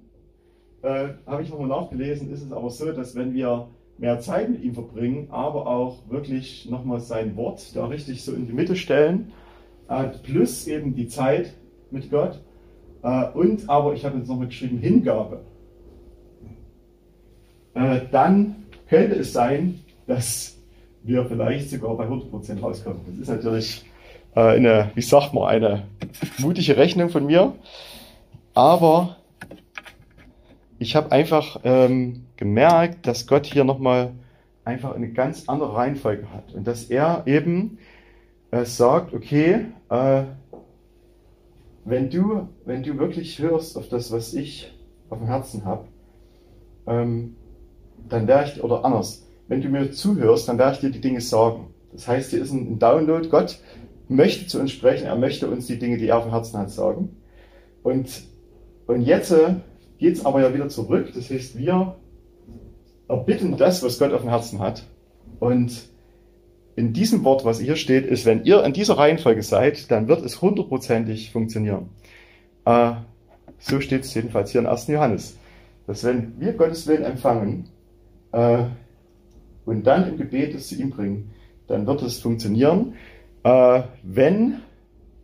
äh, 0.83 1.09
habe 1.25 1.41
ich 1.41 1.49
nochmal 1.49 1.67
nachgelesen, 1.67 2.31
ist 2.31 2.43
es 2.43 2.51
aber 2.51 2.69
so, 2.69 2.91
dass 2.91 3.15
wenn 3.15 3.33
wir 3.33 3.67
mehr 3.99 4.19
Zeit 4.19 4.49
mit 4.49 4.63
ihm 4.63 4.73
verbringen, 4.73 5.27
aber 5.29 5.67
auch 5.67 5.97
wirklich 6.09 6.67
nochmal 6.69 6.99
sein 6.99 7.35
Wort 7.35 7.75
da 7.75 7.85
richtig 7.87 8.23
so 8.23 8.33
in 8.33 8.47
die 8.47 8.53
Mitte 8.53 8.75
stellen, 8.75 9.31
äh, 9.89 10.05
plus 10.23 10.67
eben 10.67 10.95
die 10.95 11.07
Zeit 11.07 11.53
mit 11.91 12.09
Gott. 12.09 12.39
Äh, 13.03 13.25
und 13.33 13.69
aber, 13.69 13.93
ich 13.93 14.05
habe 14.05 14.17
jetzt 14.17 14.27
nochmal 14.27 14.47
geschrieben, 14.47 14.79
Hingabe, 14.79 15.41
äh, 17.73 17.99
dann 18.11 18.55
könnte 18.87 19.15
es 19.15 19.33
sein, 19.33 19.81
dass 20.07 20.57
wir 21.03 21.25
vielleicht 21.25 21.69
sogar 21.69 21.95
bei 21.95 22.07
100% 22.07 22.61
rauskommen. 22.61 23.01
Das 23.05 23.29
ist 23.29 23.35
natürlich 23.35 23.85
eine, 24.35 24.91
wie 24.93 25.01
sagt 25.01 25.33
man, 25.33 25.45
eine 25.45 25.83
mutige 26.37 26.77
Rechnung 26.77 27.09
von 27.09 27.25
mir, 27.25 27.53
aber 28.53 29.17
ich 30.79 30.95
habe 30.95 31.11
einfach 31.11 31.59
ähm, 31.63 32.25
gemerkt, 32.37 33.05
dass 33.05 33.27
Gott 33.27 33.45
hier 33.45 33.65
nochmal 33.65 34.13
einfach 34.63 34.95
eine 34.95 35.11
ganz 35.11 35.47
andere 35.47 35.75
Reihenfolge 35.75 36.31
hat 36.33 36.53
und 36.53 36.65
dass 36.65 36.85
er 36.85 37.23
eben 37.25 37.77
äh, 38.51 38.63
sagt, 38.65 39.13
okay, 39.13 39.65
äh, 39.89 40.23
wenn 41.85 42.09
du, 42.09 42.47
wenn 42.65 42.83
du 42.83 42.97
wirklich 42.97 43.39
hörst 43.39 43.77
auf 43.77 43.89
das, 43.89 44.11
was 44.11 44.33
ich 44.33 44.73
auf 45.09 45.17
dem 45.17 45.27
Herzen 45.27 45.65
habe, 45.65 45.85
ähm, 46.87 47.35
dann 48.07 48.27
werde 48.27 48.51
ich, 48.55 48.63
oder 48.63 48.85
anders, 48.85 49.27
wenn 49.47 49.61
du 49.61 49.69
mir 49.69 49.91
zuhörst, 49.91 50.47
dann 50.47 50.57
werde 50.57 50.75
ich 50.75 50.79
dir 50.79 50.91
die 50.91 51.01
Dinge 51.01 51.21
sagen. 51.21 51.73
Das 51.91 52.07
heißt, 52.07 52.29
hier 52.29 52.41
ist 52.41 52.51
ein 52.51 52.79
Download. 52.79 53.27
Gott 53.27 53.59
möchte 54.07 54.47
zu 54.47 54.59
uns 54.59 54.71
sprechen, 54.71 55.07
er 55.07 55.15
möchte 55.15 55.49
uns 55.49 55.67
die 55.67 55.79
Dinge, 55.79 55.97
die 55.97 56.07
er 56.07 56.17
auf 56.17 56.23
dem 56.23 56.31
Herzen 56.31 56.57
hat, 56.59 56.69
sagen. 56.69 57.17
Und, 57.83 58.23
und 58.85 59.01
jetzt 59.01 59.31
äh, 59.31 59.55
geht 59.99 60.15
es 60.15 60.25
aber 60.25 60.41
ja 60.41 60.53
wieder 60.53 60.69
zurück. 60.69 61.11
Das 61.13 61.29
heißt, 61.29 61.57
wir 61.57 61.95
erbitten 63.07 63.57
das, 63.57 63.83
was 63.83 63.99
Gott 63.99 64.13
auf 64.13 64.21
dem 64.21 64.29
Herzen 64.29 64.59
hat. 64.59 64.83
Und 65.39 65.89
in 66.75 66.93
diesem 66.93 67.23
Wort, 67.23 67.43
was 67.45 67.59
hier 67.59 67.75
steht, 67.75 68.05
ist, 68.05 68.25
wenn 68.25 68.45
ihr 68.45 68.63
in 68.63 68.73
dieser 68.73 68.97
Reihenfolge 68.97 69.43
seid, 69.43 69.91
dann 69.91 70.07
wird 70.07 70.23
es 70.23 70.41
hundertprozentig 70.41 71.31
funktionieren. 71.31 71.89
Äh, 72.65 72.93
so 73.59 73.81
steht 73.81 74.05
es 74.05 74.13
jedenfalls 74.13 74.51
hier 74.51 74.61
in 74.61 74.67
1. 74.67 74.87
Johannes. 74.87 75.37
Dass 75.85 76.03
wenn 76.03 76.39
wir 76.39 76.53
Gottes 76.53 76.87
Willen 76.87 77.03
empfangen 77.03 77.67
äh, 78.31 78.63
und 79.65 79.85
dann 79.85 80.07
im 80.07 80.17
Gebet 80.17 80.55
es 80.55 80.69
zu 80.69 80.75
ihm 80.75 80.91
bringen, 80.91 81.31
dann 81.67 81.85
wird 81.85 82.01
es 82.01 82.19
funktionieren. 82.19 82.93
Äh, 83.43 83.83
wenn, 84.03 84.61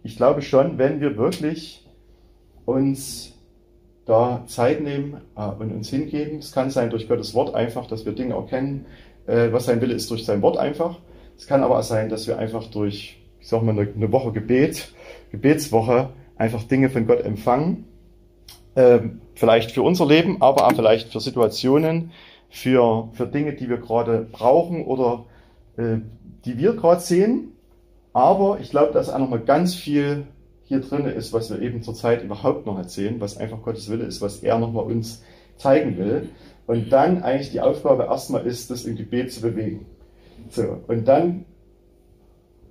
ich 0.03 0.17
glaube 0.17 0.41
schon, 0.41 0.77
wenn 0.77 0.99
wir 0.99 1.17
wirklich 1.17 1.85
uns 2.65 3.34
da 4.05 4.43
Zeit 4.47 4.81
nehmen 4.81 5.21
äh, 5.35 5.47
und 5.47 5.71
uns 5.71 5.89
hingeben. 5.89 6.39
Es 6.39 6.51
kann 6.51 6.69
sein 6.69 6.89
durch 6.89 7.07
Gottes 7.07 7.33
Wort 7.33 7.55
einfach, 7.55 7.87
dass 7.87 8.05
wir 8.05 8.13
Dinge 8.13 8.35
erkennen, 8.35 8.85
äh, 9.27 9.51
was 9.51 9.65
sein 9.65 9.81
Wille 9.81 9.93
ist 9.93 10.09
durch 10.11 10.25
sein 10.25 10.41
Wort 10.41 10.57
einfach. 10.57 10.99
Es 11.37 11.47
kann 11.47 11.63
aber 11.63 11.79
auch 11.79 11.83
sein, 11.83 12.09
dass 12.09 12.27
wir 12.27 12.37
einfach 12.37 12.67
durch, 12.67 13.17
ich 13.39 13.47
sag 13.47 13.61
mal, 13.63 13.71
eine, 13.71 14.11
Woche 14.11 14.31
Gebet, 14.31 14.93
Gebetswoche, 15.31 16.09
einfach 16.37 16.63
Dinge 16.63 16.89
von 16.89 17.07
Gott 17.07 17.21
empfangen. 17.21 17.85
Äh, 18.75 18.99
vielleicht 19.33 19.71
für 19.71 19.81
unser 19.81 20.05
Leben, 20.05 20.41
aber 20.41 20.67
auch 20.67 20.73
vielleicht 20.73 21.11
für 21.11 21.19
Situationen, 21.19 22.11
für, 22.49 23.09
für 23.13 23.25
Dinge, 23.25 23.53
die 23.53 23.69
wir 23.69 23.77
gerade 23.77 24.27
brauchen 24.31 24.85
oder 24.85 25.25
äh, 25.77 25.97
die 26.45 26.57
wir 26.57 26.73
gerade 26.73 27.01
sehen. 27.01 27.51
Aber 28.13 28.59
ich 28.61 28.69
glaube, 28.69 28.93
da 28.93 28.99
ist 28.99 29.09
auch 29.09 29.19
nochmal 29.19 29.41
ganz 29.41 29.75
viel 29.75 30.25
hier 30.65 30.81
drin 30.81 31.05
ist, 31.05 31.31
was 31.31 31.49
wir 31.49 31.61
eben 31.61 31.81
zurzeit 31.83 32.23
überhaupt 32.23 32.65
noch 32.65 32.77
erzählen, 32.77 33.19
was 33.19 33.37
einfach 33.37 33.61
Gottes 33.61 33.89
Wille 33.89 34.05
ist, 34.05 34.21
was 34.21 34.43
er 34.43 34.57
nochmal 34.59 34.85
uns 34.85 35.23
zeigen 35.57 35.97
will. 35.97 36.29
Und 36.67 36.91
dann 36.91 37.21
eigentlich 37.21 37.51
die 37.51 37.61
Aufgabe 37.61 38.03
erstmal 38.03 38.45
ist, 38.45 38.71
das 38.71 38.85
im 38.85 38.95
Gebet 38.95 39.31
zu 39.31 39.41
bewegen. 39.41 39.85
So, 40.49 40.81
und 40.87 41.07
dann, 41.07 41.45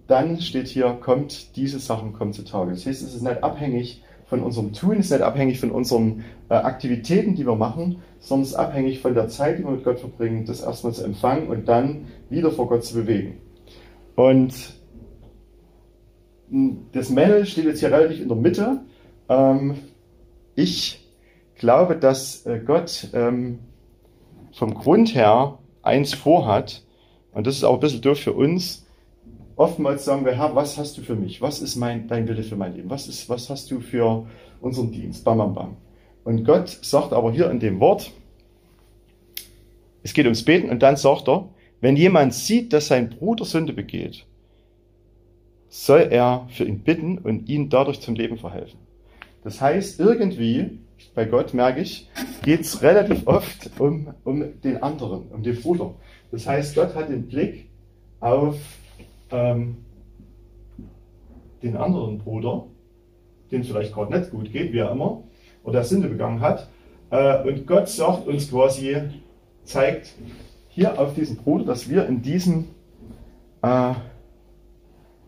dann 0.08 0.40
steht 0.40 0.66
hier, 0.66 0.90
kommt, 1.00 1.56
diese 1.56 1.78
Sachen 1.78 2.12
kommen 2.12 2.32
zutage. 2.32 2.72
Das 2.72 2.84
heißt, 2.84 3.02
es 3.02 3.14
ist 3.14 3.22
nicht 3.22 3.42
abhängig 3.44 4.02
von 4.26 4.42
unserem 4.42 4.72
Tun, 4.72 4.98
es 4.98 5.06
ist 5.06 5.12
nicht 5.12 5.22
abhängig 5.22 5.60
von 5.60 5.70
unseren 5.70 6.24
äh, 6.48 6.54
Aktivitäten, 6.54 7.36
die 7.36 7.46
wir 7.46 7.54
machen, 7.54 8.02
sondern 8.18 8.42
es 8.42 8.50
ist 8.50 8.56
abhängig 8.56 9.00
von 9.00 9.14
der 9.14 9.28
Zeit, 9.28 9.58
die 9.58 9.64
wir 9.64 9.70
mit 9.70 9.84
Gott 9.84 10.00
verbringen, 10.00 10.44
das 10.46 10.62
erstmal 10.62 10.92
zu 10.92 11.04
empfangen 11.04 11.46
und 11.48 11.68
dann 11.68 12.06
wieder 12.30 12.50
vor 12.50 12.68
Gott 12.68 12.84
zu 12.84 12.94
bewegen. 12.94 13.38
Und 14.16 14.73
das 16.92 17.10
Männle 17.10 17.46
steht 17.46 17.64
jetzt 17.64 17.80
hier 17.80 17.90
relativ 17.90 18.20
in 18.20 18.28
der 18.28 18.36
Mitte. 18.36 18.80
Ähm, 19.28 19.76
ich 20.54 21.04
glaube, 21.56 21.96
dass 21.96 22.46
äh, 22.46 22.60
Gott 22.64 23.08
ähm, 23.12 23.58
vom 24.52 24.74
Grund 24.74 25.14
her 25.14 25.58
eins 25.82 26.14
vorhat, 26.14 26.82
und 27.32 27.46
das 27.46 27.56
ist 27.56 27.64
auch 27.64 27.74
ein 27.74 27.80
bisschen 27.80 28.02
doof 28.02 28.18
für 28.18 28.32
uns. 28.32 28.86
Oftmals 29.56 30.04
sagen 30.04 30.24
wir, 30.24 30.36
Herr, 30.36 30.54
was 30.54 30.78
hast 30.78 30.98
du 30.98 31.02
für 31.02 31.14
mich? 31.14 31.40
Was 31.40 31.60
ist 31.60 31.76
mein, 31.76 32.08
dein 32.08 32.28
Wille 32.28 32.42
für 32.42 32.56
mein 32.56 32.74
Leben? 32.74 32.90
Was, 32.90 33.08
ist, 33.08 33.28
was 33.28 33.50
hast 33.50 33.70
du 33.70 33.80
für 33.80 34.26
unseren 34.60 34.90
Dienst? 34.90 35.24
Bam, 35.24 35.38
bam, 35.38 35.54
bam. 35.54 35.76
Und 36.24 36.44
Gott 36.44 36.68
sagt 36.68 37.12
aber 37.12 37.32
hier 37.32 37.50
in 37.50 37.60
dem 37.60 37.80
Wort, 37.80 38.10
es 40.02 40.12
geht 40.12 40.26
ums 40.26 40.44
Beten 40.44 40.70
und 40.70 40.82
dann 40.82 40.96
sagt 40.96 41.28
er, 41.28 41.48
wenn 41.80 41.96
jemand 41.96 42.34
sieht, 42.34 42.72
dass 42.72 42.88
sein 42.88 43.10
Bruder 43.10 43.44
Sünde 43.44 43.72
begeht, 43.72 44.26
soll 45.74 46.06
er 46.12 46.46
für 46.50 46.64
ihn 46.64 46.78
bitten 46.78 47.18
und 47.18 47.48
ihn 47.48 47.68
dadurch 47.68 48.00
zum 48.00 48.14
Leben 48.14 48.38
verhelfen. 48.38 48.78
Das 49.42 49.60
heißt, 49.60 49.98
irgendwie, 49.98 50.78
bei 51.16 51.24
Gott 51.24 51.52
merke 51.52 51.80
ich, 51.80 52.08
geht 52.44 52.60
es 52.60 52.80
relativ 52.80 53.26
oft 53.26 53.72
um, 53.80 54.14
um 54.22 54.60
den 54.60 54.80
anderen, 54.84 55.24
um 55.30 55.42
den 55.42 55.60
Bruder. 55.60 55.92
Das 56.30 56.46
heißt, 56.46 56.76
Gott 56.76 56.94
hat 56.94 57.08
den 57.08 57.26
Blick 57.26 57.68
auf 58.20 58.56
ähm, 59.32 59.78
den 61.60 61.76
anderen 61.76 62.18
Bruder, 62.18 62.66
den 63.50 63.64
vielleicht 63.64 63.92
gerade 63.92 64.16
nicht 64.16 64.30
gut 64.30 64.52
geht, 64.52 64.72
wie 64.72 64.78
er 64.78 64.92
immer, 64.92 65.24
oder 65.64 65.82
Sünde 65.82 66.06
begangen 66.06 66.40
hat. 66.40 66.68
Äh, 67.10 67.42
und 67.42 67.66
Gott 67.66 67.88
sagt 67.88 68.28
uns 68.28 68.48
quasi, 68.48 68.96
zeigt 69.64 70.14
hier 70.68 71.00
auf 71.00 71.14
diesen 71.14 71.36
Bruder, 71.36 71.64
dass 71.64 71.90
wir 71.90 72.06
in 72.06 72.22
diesem 72.22 72.66
äh, 73.62 73.94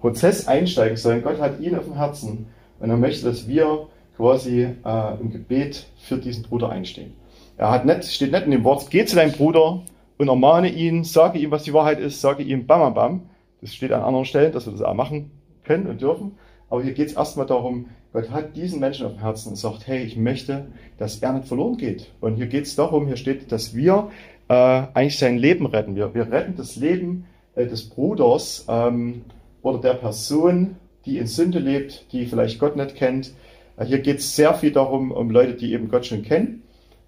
Prozess 0.06 0.46
einsteigen 0.46 0.96
sollen. 0.96 1.24
Gott 1.24 1.40
hat 1.40 1.58
ihn 1.58 1.74
auf 1.74 1.82
dem 1.82 1.96
Herzen 1.96 2.46
und 2.78 2.90
er 2.90 2.96
möchte, 2.96 3.26
dass 3.26 3.48
wir 3.48 3.88
quasi 4.16 4.62
äh, 4.62 5.20
im 5.20 5.32
Gebet 5.32 5.86
für 5.98 6.16
diesen 6.16 6.44
Bruder 6.44 6.70
einstehen. 6.70 7.14
Er 7.56 7.72
hat 7.72 7.84
nicht, 7.84 8.04
steht 8.04 8.30
nicht 8.30 8.44
in 8.44 8.52
dem 8.52 8.62
Wort, 8.62 8.88
geh 8.88 9.04
zu 9.04 9.16
deinem 9.16 9.32
Bruder 9.32 9.82
und 10.16 10.28
ermahne 10.28 10.68
ihn, 10.68 11.02
sage 11.02 11.40
ihm, 11.40 11.50
was 11.50 11.64
die 11.64 11.72
Wahrheit 11.72 11.98
ist, 11.98 12.20
sage 12.20 12.44
ihm 12.44 12.68
bam, 12.68 12.78
bam, 12.80 12.94
bam. 12.94 13.20
Das 13.60 13.74
steht 13.74 13.90
an 13.90 14.02
anderen 14.02 14.26
Stellen, 14.26 14.52
dass 14.52 14.66
wir 14.66 14.72
das 14.72 14.82
auch 14.82 14.94
machen 14.94 15.32
können 15.64 15.88
und 15.88 16.00
dürfen. 16.00 16.38
Aber 16.70 16.84
hier 16.84 16.92
geht 16.92 17.08
es 17.08 17.14
erstmal 17.14 17.46
darum, 17.46 17.86
Gott 18.12 18.30
hat 18.30 18.56
diesen 18.56 18.78
Menschen 18.78 19.06
auf 19.06 19.14
dem 19.14 19.22
Herzen 19.22 19.50
und 19.50 19.56
sagt, 19.56 19.88
hey, 19.88 20.04
ich 20.04 20.16
möchte, 20.16 20.66
dass 20.98 21.16
er 21.16 21.32
nicht 21.32 21.48
verloren 21.48 21.78
geht. 21.78 22.12
Und 22.20 22.36
hier 22.36 22.46
geht 22.46 22.66
es 22.66 22.76
darum, 22.76 23.08
hier 23.08 23.16
steht, 23.16 23.50
dass 23.50 23.74
wir 23.74 24.10
äh, 24.46 24.54
eigentlich 24.54 25.18
sein 25.18 25.36
Leben 25.36 25.66
retten. 25.66 25.96
Wir, 25.96 26.14
wir 26.14 26.30
retten 26.30 26.54
das 26.56 26.76
Leben 26.76 27.26
äh, 27.56 27.66
des 27.66 27.88
Bruders 27.88 28.66
ähm, 28.68 29.24
oder 29.66 29.80
der 29.80 29.94
Person, 29.94 30.76
die 31.06 31.18
in 31.18 31.26
Sünde 31.26 31.58
lebt, 31.58 32.12
die 32.12 32.26
vielleicht 32.26 32.60
Gott 32.60 32.76
nicht 32.76 32.94
kennt. 32.94 33.32
Äh, 33.76 33.84
hier 33.84 33.98
geht 33.98 34.18
es 34.18 34.36
sehr 34.36 34.54
viel 34.54 34.70
darum, 34.70 35.10
um 35.10 35.28
Leute, 35.28 35.54
die 35.54 35.72
eben 35.72 35.88
Gott 35.88 36.06
schon 36.06 36.22
kennen. 36.22 36.62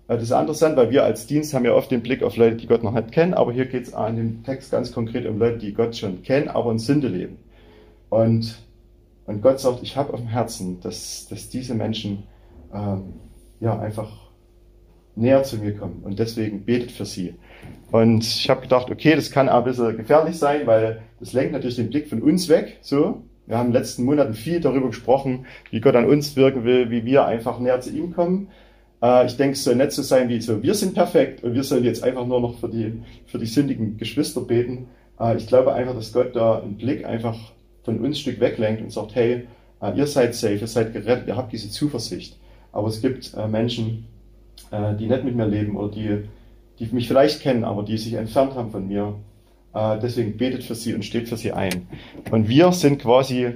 Äh, 0.09 0.15
das 0.15 0.25
ist 0.25 0.33
interessant, 0.33 0.77
weil 0.77 0.91
wir 0.91 1.05
als 1.05 1.29
Dienst 1.29 1.55
haben 1.55 1.65
ja 1.65 1.73
oft 1.73 1.93
den 1.93 2.03
Blick 2.03 2.25
auf 2.25 2.37
Leute, 2.37 2.57
die 2.57 2.67
Gott 2.67 2.83
noch 2.83 2.93
nicht 2.95 3.13
kennen, 3.13 3.33
aber 3.33 3.53
hier 3.53 3.67
geht 3.67 3.87
es 3.87 3.95
an 3.95 4.17
dem 4.17 4.43
Text 4.43 4.73
ganz 4.73 4.91
konkret 4.91 5.25
um 5.27 5.39
Leute, 5.39 5.59
die 5.59 5.73
Gott 5.73 5.95
schon 5.95 6.23
kennen, 6.23 6.49
aber 6.49 6.73
in 6.73 6.81
Sünde 6.81 7.07
leben. 7.07 7.39
Und, 8.09 8.59
und 9.27 9.41
Gott 9.41 9.61
sagt, 9.61 9.85
ich 9.85 9.97
habe 9.97 10.13
auf 10.13 10.21
dem 10.21 10.29
Herzen, 10.29 10.81
dass, 10.81 11.29
dass 11.29 11.51
diese 11.51 11.77
Menschen 11.77 12.25
ähm, 12.75 13.15
ja 13.61 13.79
einfach 13.79 14.28
näher 15.19 15.43
zu 15.43 15.57
mir 15.59 15.75
kommen 15.77 16.01
und 16.05 16.19
deswegen 16.19 16.65
betet 16.65 16.93
für 16.93 17.05
sie. 17.05 17.35
Und 17.91 18.25
ich 18.25 18.51
habe 18.51 18.63
gedacht, 18.63 18.91
okay, 18.91 19.15
das 19.15 19.31
kann 19.31 19.49
auch 19.49 19.59
ein 19.59 19.65
bisschen 19.65 19.97
gefährlich 19.97 20.39
sein, 20.39 20.67
weil 20.67 21.01
das 21.21 21.33
lenkt 21.33 21.53
natürlich 21.53 21.77
den 21.77 21.91
Blick 21.91 22.09
von 22.09 22.23
uns 22.23 22.49
weg, 22.49 22.79
so, 22.83 23.23
wir 23.47 23.57
haben 23.57 23.69
in 23.69 23.73
den 23.73 23.81
letzten 23.81 24.05
Monaten 24.05 24.35
viel 24.35 24.61
darüber 24.61 24.89
gesprochen, 24.89 25.47
wie 25.71 25.81
Gott 25.81 25.97
an 25.97 26.05
uns 26.05 26.37
wirken 26.37 26.65
will, 26.65 26.91
wie 26.91 27.07
wir 27.07 27.25
einfach 27.25 27.59
näher 27.59 27.81
zu 27.81 27.91
ihm 27.91 28.13
kommen. 28.15 28.49
Äh, 29.03 29.27
ich 29.27 29.39
denke, 29.39 29.55
es 29.55 29.65
soll 29.65 29.75
nicht 29.75 29.93
so 29.93 30.03
sein 30.03 30.29
wie 30.29 30.41
so, 30.41 30.63
wir 30.63 30.75
sind 30.75 30.95
perfekt 30.95 31.43
und 31.43 31.55
wir 31.55 31.65
sollen 31.65 31.85
jetzt 31.85 32.03
einfach 32.05 32.27
nur 32.27 32.41
noch 32.41 32.59
für 32.59 32.69
die, 32.69 33.03
für 33.27 33.39
die 33.39 33.47
sündigen 33.47 33.97
Geschwister 33.97 34.43
beten. 34.43 34.89
Äh, 35.19 35.39
ich 35.39 35.47
glaube 35.47 35.73
einfach, 35.73 35.95
dass 35.95 36.13
Gott 36.13 36.37
da 36.37 36.61
einen 36.61 36.77
Blick 36.77 37.07
einfach 37.07 37.39
von 37.85 37.99
uns 38.01 38.19
ein 38.19 38.21
Stück 38.21 38.41
weglenkt 38.41 38.83
und 38.83 38.93
sagt, 38.93 39.15
hey, 39.15 39.47
äh, 39.81 39.97
ihr 39.97 40.07
seid 40.07 40.35
safe, 40.35 40.57
ihr 40.57 40.67
seid 40.67 40.93
gerettet, 40.93 41.27
ihr 41.29 41.37
habt 41.37 41.53
diese 41.53 41.71
Zuversicht. 41.71 42.37
Aber 42.71 42.89
es 42.89 43.01
gibt 43.01 43.35
Menschen, 43.51 44.05
die 44.71 45.07
nicht 45.07 45.25
mit 45.25 45.35
mir 45.35 45.47
leben 45.47 45.77
oder 45.77 45.91
die, 45.91 46.25
die 46.79 46.95
mich 46.95 47.09
vielleicht 47.09 47.41
kennen, 47.41 47.65
aber 47.65 47.83
die 47.83 47.97
sich 47.97 48.15
entfernt 48.15 48.55
haben 48.55 48.71
von 48.71 48.87
mir 48.87 49.15
äh, 49.75 49.99
deswegen 50.01 50.37
betet 50.37 50.65
für 50.65 50.75
sie 50.75 50.95
und 50.95 51.05
steht 51.05 51.29
für 51.29 51.37
sie 51.37 51.53
ein. 51.53 51.89
Und 52.31 52.49
wir 52.49 52.73
sind 52.73 53.01
quasi 53.01 53.53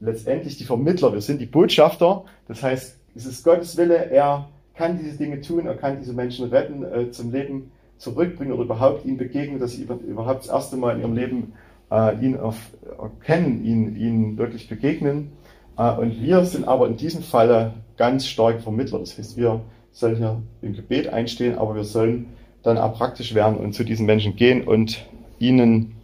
letztendlich 0.00 0.56
die 0.56 0.64
Vermittler, 0.64 1.12
wir 1.12 1.20
sind 1.20 1.40
die 1.40 1.46
Botschafter. 1.46 2.24
Das 2.48 2.62
heißt, 2.62 2.96
es 3.14 3.26
ist 3.26 3.44
Gottes 3.44 3.76
Wille, 3.76 4.10
er 4.10 4.48
kann 4.74 4.98
diese 4.98 5.18
Dinge 5.18 5.40
tun, 5.40 5.66
er 5.66 5.74
kann 5.74 5.98
diese 5.98 6.12
Menschen 6.12 6.48
retten, 6.48 6.84
äh, 6.84 7.10
zum 7.10 7.32
Leben 7.32 7.72
zurückbringen 7.98 8.52
oder 8.52 8.62
überhaupt 8.62 9.04
ihnen 9.04 9.18
begegnen, 9.18 9.60
dass 9.60 9.72
sie 9.72 9.82
überhaupt 9.82 10.44
das 10.44 10.50
erste 10.50 10.76
Mal 10.76 10.94
in 10.94 11.00
ihrem 11.00 11.14
Leben 11.14 11.52
äh, 11.90 12.24
ihn 12.24 12.38
auf, 12.38 12.56
erkennen, 12.98 13.62
ihn, 13.64 13.96
ihn 13.96 14.38
wirklich 14.38 14.68
begegnen. 14.68 15.32
Äh, 15.76 15.92
und 15.92 16.22
wir 16.22 16.44
sind 16.44 16.66
aber 16.66 16.86
in 16.86 16.96
diesem 16.96 17.22
Falle 17.22 17.74
ganz 17.98 18.26
stark 18.26 18.62
Vermittler. 18.62 19.00
Das 19.00 19.18
heißt, 19.18 19.36
wir 19.36 19.60
sollen 19.92 20.16
hier 20.16 20.42
im 20.62 20.74
Gebet 20.74 21.08
einstehen, 21.08 21.58
aber 21.58 21.74
wir 21.74 21.84
sollen 21.84 22.26
dann 22.62 22.78
auch 22.78 22.96
praktisch 22.96 23.34
werden 23.34 23.56
und 23.56 23.74
zu 23.74 23.84
diesen 23.84 24.06
Menschen 24.06 24.36
gehen 24.36 24.62
und 24.62 25.04
ihnen 25.38 25.94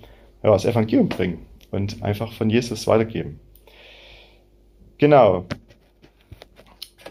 ja, 0.42 0.50
das 0.50 0.64
Evangelium 0.64 1.08
bringen 1.08 1.46
und 1.70 2.02
einfach 2.02 2.32
von 2.32 2.50
Jesus 2.50 2.86
weitergeben. 2.86 3.38
Genau. 4.98 5.44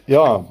Ja, 0.07 0.45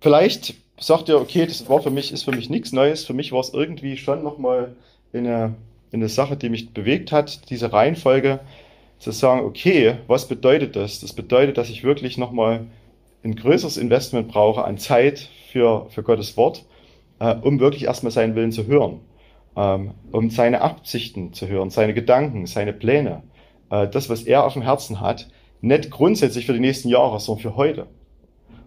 vielleicht 0.00 0.54
sagt 0.78 1.08
ihr, 1.08 1.20
okay, 1.20 1.46
das 1.46 1.68
war 1.68 1.82
für 1.82 1.90
mich, 1.90 2.12
ist 2.12 2.24
für 2.24 2.32
mich 2.32 2.48
nichts 2.48 2.72
Neues. 2.72 3.04
Für 3.04 3.12
mich 3.12 3.32
war 3.32 3.40
es 3.40 3.52
irgendwie 3.52 3.96
schon 3.96 4.22
nochmal 4.22 4.74
eine, 5.12 5.54
eine 5.92 6.08
Sache, 6.08 6.36
die 6.36 6.48
mich 6.48 6.72
bewegt 6.72 7.12
hat, 7.12 7.50
diese 7.50 7.72
Reihenfolge, 7.72 8.40
zu 8.98 9.12
sagen, 9.12 9.44
okay, 9.44 9.96
was 10.06 10.28
bedeutet 10.28 10.76
das? 10.76 11.00
Das 11.00 11.14
bedeutet, 11.14 11.56
dass 11.56 11.70
ich 11.70 11.84
wirklich 11.84 12.18
nochmal 12.18 12.66
ein 13.22 13.36
größeres 13.36 13.76
Investment 13.76 14.28
brauche 14.28 14.64
an 14.64 14.78
Zeit 14.78 15.28
für, 15.50 15.86
für 15.90 16.02
Gottes 16.02 16.36
Wort, 16.36 16.64
äh, 17.18 17.34
um 17.34 17.60
wirklich 17.60 17.84
erstmal 17.84 18.12
seinen 18.12 18.34
Willen 18.34 18.52
zu 18.52 18.66
hören 18.66 19.00
ähm, 19.56 19.92
um 20.12 20.30
seine 20.30 20.60
Absichten 20.60 21.32
zu 21.32 21.48
hören, 21.48 21.70
seine 21.70 21.94
Gedanken, 21.94 22.46
seine 22.46 22.72
Pläne, 22.72 23.22
äh, 23.70 23.88
das, 23.88 24.08
was 24.08 24.22
er 24.22 24.44
auf 24.44 24.54
dem 24.54 24.62
Herzen 24.62 25.00
hat, 25.00 25.28
nicht 25.60 25.90
grundsätzlich 25.90 26.46
für 26.46 26.52
die 26.52 26.60
nächsten 26.60 26.88
Jahre, 26.88 27.20
sondern 27.20 27.42
für 27.42 27.56
heute. 27.56 27.86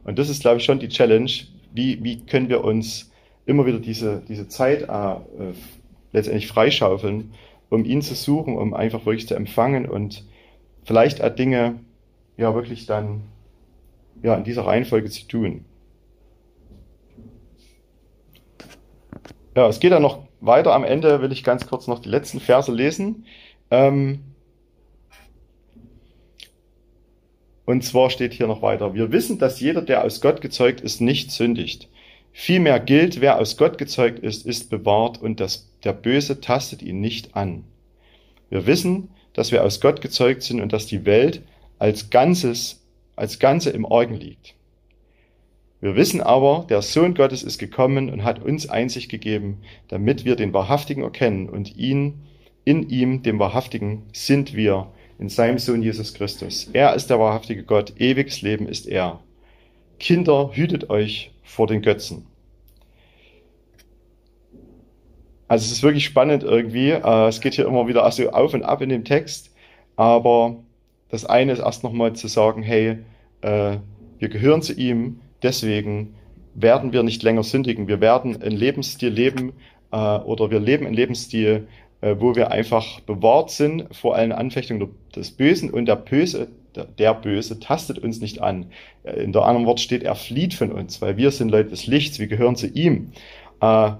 Und 0.04 0.20
das 0.20 0.30
ist, 0.30 0.42
glaube 0.42 0.58
ich, 0.58 0.66
schon 0.66 0.80
die 0.80 0.90
Challenge. 0.90 1.32
Wie, 1.74 2.04
wie 2.04 2.26
können 2.26 2.50
wir 2.50 2.64
uns 2.64 3.12
immer 3.46 3.66
wieder 3.66 3.80
diese, 3.80 4.22
diese 4.28 4.48
Zeit 4.48 4.84
äh, 4.84 5.16
letztendlich 6.12 6.48
freischaufeln, 6.48 7.34
um 7.70 7.86
ihn 7.86 8.02
zu 8.02 8.14
suchen, 8.14 8.58
um 8.58 8.74
einfach 8.74 9.06
wirklich 9.06 9.28
zu 9.28 9.36
empfangen 9.36 9.88
und 9.88 10.24
vielleicht 10.84 11.24
Dinge 11.40 11.80
ja 12.38 12.54
wirklich 12.54 12.86
dann 12.86 13.22
ja 14.24 14.36
in 14.36 14.44
dieser 14.44 14.66
Reihenfolge 14.66 15.10
zu 15.10 15.28
tun. 15.28 15.66
Ja, 19.56 19.68
es 19.68 19.80
geht 19.80 19.92
dann 19.92 20.02
noch 20.02 20.24
weiter 20.42 20.74
am 20.74 20.84
Ende 20.84 21.22
will 21.22 21.32
ich 21.32 21.44
ganz 21.44 21.68
kurz 21.68 21.88
noch 21.88 22.00
die 22.00 22.10
letzten 22.10 22.40
Verse 22.40 22.72
lesen. 22.72 23.26
Ähm, 23.72 24.20
und 27.66 27.84
zwar 27.84 28.10
steht 28.10 28.34
hier 28.34 28.48
noch 28.48 28.62
weiter. 28.62 28.94
Wir 28.94 29.12
wissen, 29.12 29.40
dass 29.40 29.62
jeder, 29.62 29.82
der 29.82 30.04
aus 30.04 30.20
Gott 30.20 30.42
gezeugt 30.42 30.82
ist, 30.82 31.00
nicht 31.00 31.32
sündigt. 31.32 31.88
Vielmehr 32.34 32.80
gilt, 32.80 33.22
wer 33.22 33.40
aus 33.40 33.58
Gott 33.58 33.78
gezeugt 33.78 34.20
ist, 34.20 34.46
ist 34.46 34.70
bewahrt 34.70 35.22
und 35.22 35.40
das, 35.40 35.70
der 35.84 35.94
Böse 35.94 36.42
tastet 36.42 36.82
ihn 36.82 37.00
nicht 37.00 37.36
an. 37.36 37.64
Wir 38.50 38.66
wissen, 38.66 39.10
dass 39.34 39.52
wir 39.52 39.64
aus 39.64 39.80
Gott 39.80 40.02
gezeugt 40.02 40.44
sind 40.44 40.60
und 40.60 40.74
dass 40.74 40.88
die 40.88 41.06
Welt 41.06 41.44
als 41.80 42.10
Ganzes, 42.10 42.83
als 43.16 43.40
Ganze 43.40 43.70
im 43.70 43.86
Orgen 43.86 44.16
liegt. 44.16 44.56
Wir 45.82 45.96
wissen 45.96 46.22
aber, 46.22 46.66
der 46.70 46.82
Sohn 46.82 47.14
Gottes 47.14 47.44
ist 47.44 47.58
gekommen 47.58 48.10
und 48.10 48.24
hat 48.24 48.42
uns 48.42 48.70
Einsicht 48.70 49.10
gegeben, 49.10 49.60
damit 49.90 50.24
wir 50.24 50.36
den 50.36 50.54
Wahrhaftigen 50.54 51.04
erkennen 51.04 51.50
und 51.50 51.76
ihn, 51.76 52.22
in 52.64 52.90
ihm, 52.90 53.22
dem 53.22 53.38
Wahrhaftigen, 53.40 54.04
sind 54.14 54.56
wir, 54.56 54.88
in 55.20 55.30
seinem 55.30 55.60
Sohn 55.60 55.82
Jesus 55.82 56.14
Christus. 56.14 56.70
Er 56.72 56.94
ist 56.96 57.10
der 57.10 57.20
wahrhaftige 57.20 57.64
Gott, 57.64 57.94
ewiges 58.00 58.42
Leben 58.42 58.68
ist 58.68 58.88
er. 58.88 59.20
Kinder, 60.00 60.52
hütet 60.54 60.90
euch 60.90 61.32
vor 61.44 61.68
den 61.68 61.82
Götzen. 61.82 62.26
Also 65.48 65.66
es 65.66 65.72
ist 65.72 65.84
wirklich 65.84 66.06
spannend 66.06 66.44
irgendwie. 66.44 66.92
Äh, 66.92 67.28
es 67.28 67.42
geht 67.42 67.54
hier 67.54 67.68
immer 67.68 67.88
wieder 67.88 68.04
also 68.04 68.30
auf 68.32 68.54
und 68.54 68.64
ab 68.64 68.82
in 68.82 68.90
dem 68.90 69.06
Text. 69.06 69.54
Aber 69.96 70.64
das 71.14 71.26
eine 71.26 71.52
ist 71.54 71.60
erst 71.60 71.84
nochmal 71.84 72.14
zu 72.14 72.28
sagen, 72.28 72.64
hey, 72.64 72.98
äh, 73.42 73.78
wir 74.20 74.30
gehören 74.30 74.62
zu 74.62 74.74
ihm, 74.74 75.20
Deswegen 75.44 76.16
werden 76.56 76.94
wir 76.94 77.04
nicht 77.04 77.22
länger 77.22 77.44
sündigen. 77.44 77.88
Wir 77.88 78.02
werden 78.02 78.42
einen 78.42 78.56
Lebensstil 78.56 79.10
leben 79.10 79.54
äh, 79.92 79.98
oder 79.98 80.50
wir 80.50 80.60
leben 80.60 80.86
einen 80.86 80.96
Lebensstil, 80.96 81.68
äh, 82.02 82.16
wo 82.18 82.36
wir 82.36 82.52
einfach 82.52 83.02
bewahrt 83.02 83.52
sind 83.52 83.86
vor 83.92 84.16
allen 84.16 84.32
Anfechtungen 84.32 84.90
des 85.16 85.32
Bösen 85.32 85.70
und 85.70 85.86
der 85.86 85.98
Böse, 85.98 86.48
der, 86.76 86.86
der 86.86 87.14
Böse 87.14 87.60
tastet 87.60 88.00
uns 88.00 88.22
nicht 88.22 88.42
an. 88.42 88.68
Äh, 89.04 89.22
in 89.22 89.34
der 89.34 89.44
anderen 89.44 89.68
Wort 89.68 89.82
steht, 89.82 90.04
er 90.04 90.16
flieht 90.16 90.54
von 90.54 90.72
uns, 90.72 91.02
weil 91.02 91.18
wir 91.18 91.32
sind 91.32 91.50
Leute 91.50 91.70
des 91.70 91.86
Lichts, 91.88 92.20
wir 92.20 92.28
gehören 92.28 92.56
zu 92.56 92.68
ihm. 92.68 93.12
Äh, 93.60 93.92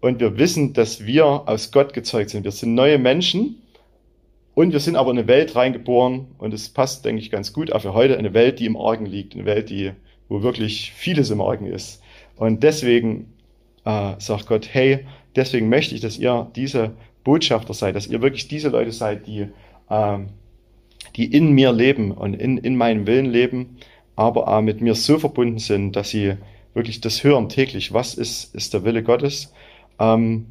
und 0.00 0.20
wir 0.20 0.38
wissen, 0.38 0.72
dass 0.74 1.06
wir 1.06 1.24
aus 1.24 1.72
Gott 1.72 1.92
gezeugt 1.92 2.30
sind. 2.30 2.44
Wir 2.44 2.52
sind 2.52 2.74
neue 2.74 2.98
Menschen 2.98 3.62
und 4.58 4.72
wir 4.72 4.80
sind 4.80 4.96
aber 4.96 5.12
in 5.12 5.18
eine 5.18 5.28
Welt 5.28 5.54
reingeboren 5.54 6.26
und 6.36 6.52
es 6.52 6.68
passt, 6.68 7.04
denke 7.04 7.22
ich, 7.22 7.30
ganz 7.30 7.52
gut 7.52 7.72
auch 7.72 7.82
für 7.82 7.94
heute, 7.94 8.18
eine 8.18 8.34
Welt, 8.34 8.58
die 8.58 8.66
im 8.66 8.76
Argen 8.76 9.06
liegt, 9.06 9.34
eine 9.34 9.44
Welt, 9.44 9.70
die 9.70 9.92
wo 10.28 10.42
wirklich 10.42 10.90
vieles 10.96 11.30
im 11.30 11.40
Argen 11.40 11.66
ist. 11.66 12.02
Und 12.34 12.64
deswegen 12.64 13.32
äh, 13.84 14.14
sagt 14.18 14.48
Gott, 14.48 14.68
hey, 14.72 15.06
deswegen 15.36 15.68
möchte 15.68 15.94
ich, 15.94 16.00
dass 16.00 16.18
ihr 16.18 16.50
diese 16.56 16.96
Botschafter 17.22 17.72
seid, 17.72 17.94
dass 17.94 18.08
ihr 18.08 18.20
wirklich 18.20 18.48
diese 18.48 18.70
Leute 18.70 18.90
seid, 18.90 19.28
die, 19.28 19.46
äh, 19.90 20.18
die 21.14 21.32
in 21.32 21.52
mir 21.52 21.70
leben 21.70 22.10
und 22.10 22.34
in, 22.34 22.58
in 22.58 22.76
meinem 22.76 23.06
Willen 23.06 23.26
leben, 23.26 23.76
aber 24.16 24.58
äh, 24.58 24.60
mit 24.60 24.80
mir 24.80 24.96
so 24.96 25.20
verbunden 25.20 25.60
sind, 25.60 25.94
dass 25.94 26.10
sie 26.10 26.34
wirklich 26.74 27.00
das 27.00 27.22
hören 27.22 27.48
täglich. 27.48 27.92
Was 27.92 28.14
ist, 28.14 28.56
ist 28.56 28.74
der 28.74 28.82
Wille 28.82 29.04
Gottes? 29.04 29.52
Ähm, 30.00 30.46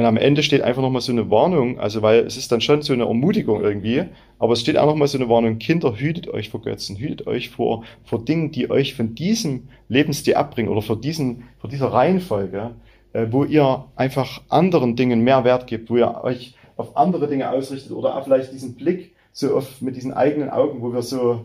und 0.00 0.06
am 0.06 0.16
Ende 0.16 0.42
steht 0.42 0.62
einfach 0.62 0.80
nochmal 0.80 1.02
so 1.02 1.12
eine 1.12 1.30
Warnung, 1.30 1.78
also 1.78 2.00
weil 2.00 2.20
es 2.20 2.38
ist 2.38 2.50
dann 2.50 2.62
schon 2.62 2.80
so 2.80 2.94
eine 2.94 3.04
Ermutigung 3.04 3.62
irgendwie, 3.62 4.04
aber 4.38 4.54
es 4.54 4.62
steht 4.62 4.78
auch 4.78 4.86
nochmal 4.86 5.08
so 5.08 5.18
eine 5.18 5.28
Warnung, 5.28 5.58
Kinder, 5.58 5.94
hütet 5.94 6.26
euch 6.26 6.48
vor 6.48 6.62
Götzen, 6.62 6.96
hütet 6.96 7.26
euch 7.26 7.50
vor, 7.50 7.84
vor 8.02 8.24
Dingen, 8.24 8.50
die 8.50 8.70
euch 8.70 8.94
von 8.94 9.14
diesem 9.14 9.68
Lebensstil 9.88 10.36
abbringen 10.36 10.70
oder 10.70 10.80
vor, 10.80 10.98
diesen, 10.98 11.42
vor 11.58 11.68
dieser 11.68 11.88
Reihenfolge, 11.92 12.70
äh, 13.12 13.26
wo 13.28 13.44
ihr 13.44 13.84
einfach 13.94 14.40
anderen 14.48 14.96
Dingen 14.96 15.20
mehr 15.20 15.44
Wert 15.44 15.66
gebt, 15.66 15.90
wo 15.90 15.98
ihr 15.98 16.24
euch 16.24 16.54
auf 16.78 16.96
andere 16.96 17.28
Dinge 17.28 17.50
ausrichtet 17.50 17.92
oder 17.92 18.22
vielleicht 18.24 18.54
diesen 18.54 18.76
Blick 18.76 19.12
so 19.32 19.54
auf, 19.54 19.82
mit 19.82 19.96
diesen 19.96 20.14
eigenen 20.14 20.48
Augen, 20.48 20.80
wo 20.80 20.94
wir 20.94 21.02
so, 21.02 21.44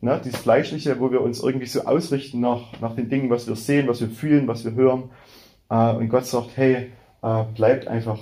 ne, 0.00 0.18
dieses 0.24 0.40
Fleischliche, 0.40 0.98
wo 1.00 1.12
wir 1.12 1.20
uns 1.20 1.42
irgendwie 1.42 1.66
so 1.66 1.82
ausrichten 1.82 2.40
nach, 2.40 2.80
nach 2.80 2.96
den 2.96 3.10
Dingen, 3.10 3.28
was 3.28 3.46
wir 3.46 3.56
sehen, 3.56 3.88
was 3.88 4.00
wir 4.00 4.08
fühlen, 4.08 4.48
was 4.48 4.64
wir 4.64 4.72
hören. 4.72 5.10
Äh, 5.68 5.96
und 5.96 6.08
Gott 6.08 6.24
sagt, 6.24 6.52
hey, 6.56 6.92
äh, 7.22 7.44
bleibt 7.54 7.86
einfach 7.86 8.20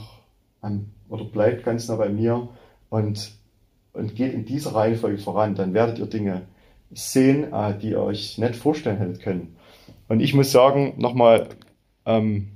an, 0.61 0.91
oder 1.09 1.25
bleibt 1.25 1.65
ganz 1.65 1.89
nah 1.89 1.97
bei 1.97 2.09
mir 2.09 2.49
und 2.91 3.39
und 3.99 4.15
geht 4.15 4.33
in 4.33 4.45
dieser 4.45 4.75
Reihenfolge 4.75 5.19
voran, 5.19 5.55
dann 5.55 5.75
werdet 5.75 5.99
ihr 5.99 6.07
Dinge 6.07 6.43
sehen, 6.93 7.53
äh, 7.53 7.77
die 7.77 7.91
ihr 7.91 8.01
euch 8.01 8.39
nicht 8.39 8.57
vorstellen 8.57 8.99
hättet 8.99 9.21
können. 9.21 9.57
Und 10.09 10.21
ich 10.21 10.35
muss 10.35 10.53
sagen, 10.53 10.95
nochmal 10.97 11.49
ähm, 12.07 12.49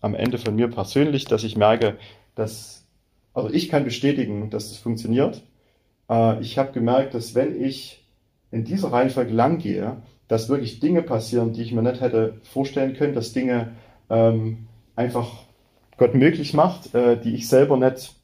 am 0.00 0.14
Ende 0.14 0.38
von 0.38 0.56
mir 0.56 0.68
persönlich, 0.68 1.26
dass 1.26 1.44
ich 1.44 1.56
merke, 1.56 1.98
dass, 2.34 2.86
also 3.34 3.50
ich 3.50 3.68
kann 3.68 3.84
bestätigen, 3.84 4.50
dass 4.50 4.70
das 4.70 4.78
funktioniert. 4.78 5.42
Äh, 6.08 6.40
ich 6.40 6.58
habe 6.58 6.72
gemerkt, 6.72 7.14
dass 7.14 7.34
wenn 7.34 7.60
ich 7.62 8.02
in 8.50 8.64
dieser 8.64 8.90
Reihenfolge 8.90 9.32
lang 9.32 9.58
gehe, 9.58 9.98
dass 10.28 10.48
wirklich 10.48 10.80
Dinge 10.80 11.02
passieren, 11.02 11.52
die 11.52 11.62
ich 11.62 11.72
mir 11.72 11.82
nicht 11.82 12.00
hätte 12.00 12.40
vorstellen 12.42 12.94
können, 12.94 13.14
dass 13.14 13.32
Dinge 13.32 13.72
ähm, 14.08 14.66
einfach 14.96 15.30
Gott 15.96 16.14
möglich 16.14 16.54
macht, 16.54 16.94
äh, 16.94 17.20
die 17.20 17.34
ich 17.34 17.48
selber 17.48 17.76
nicht 17.76 18.14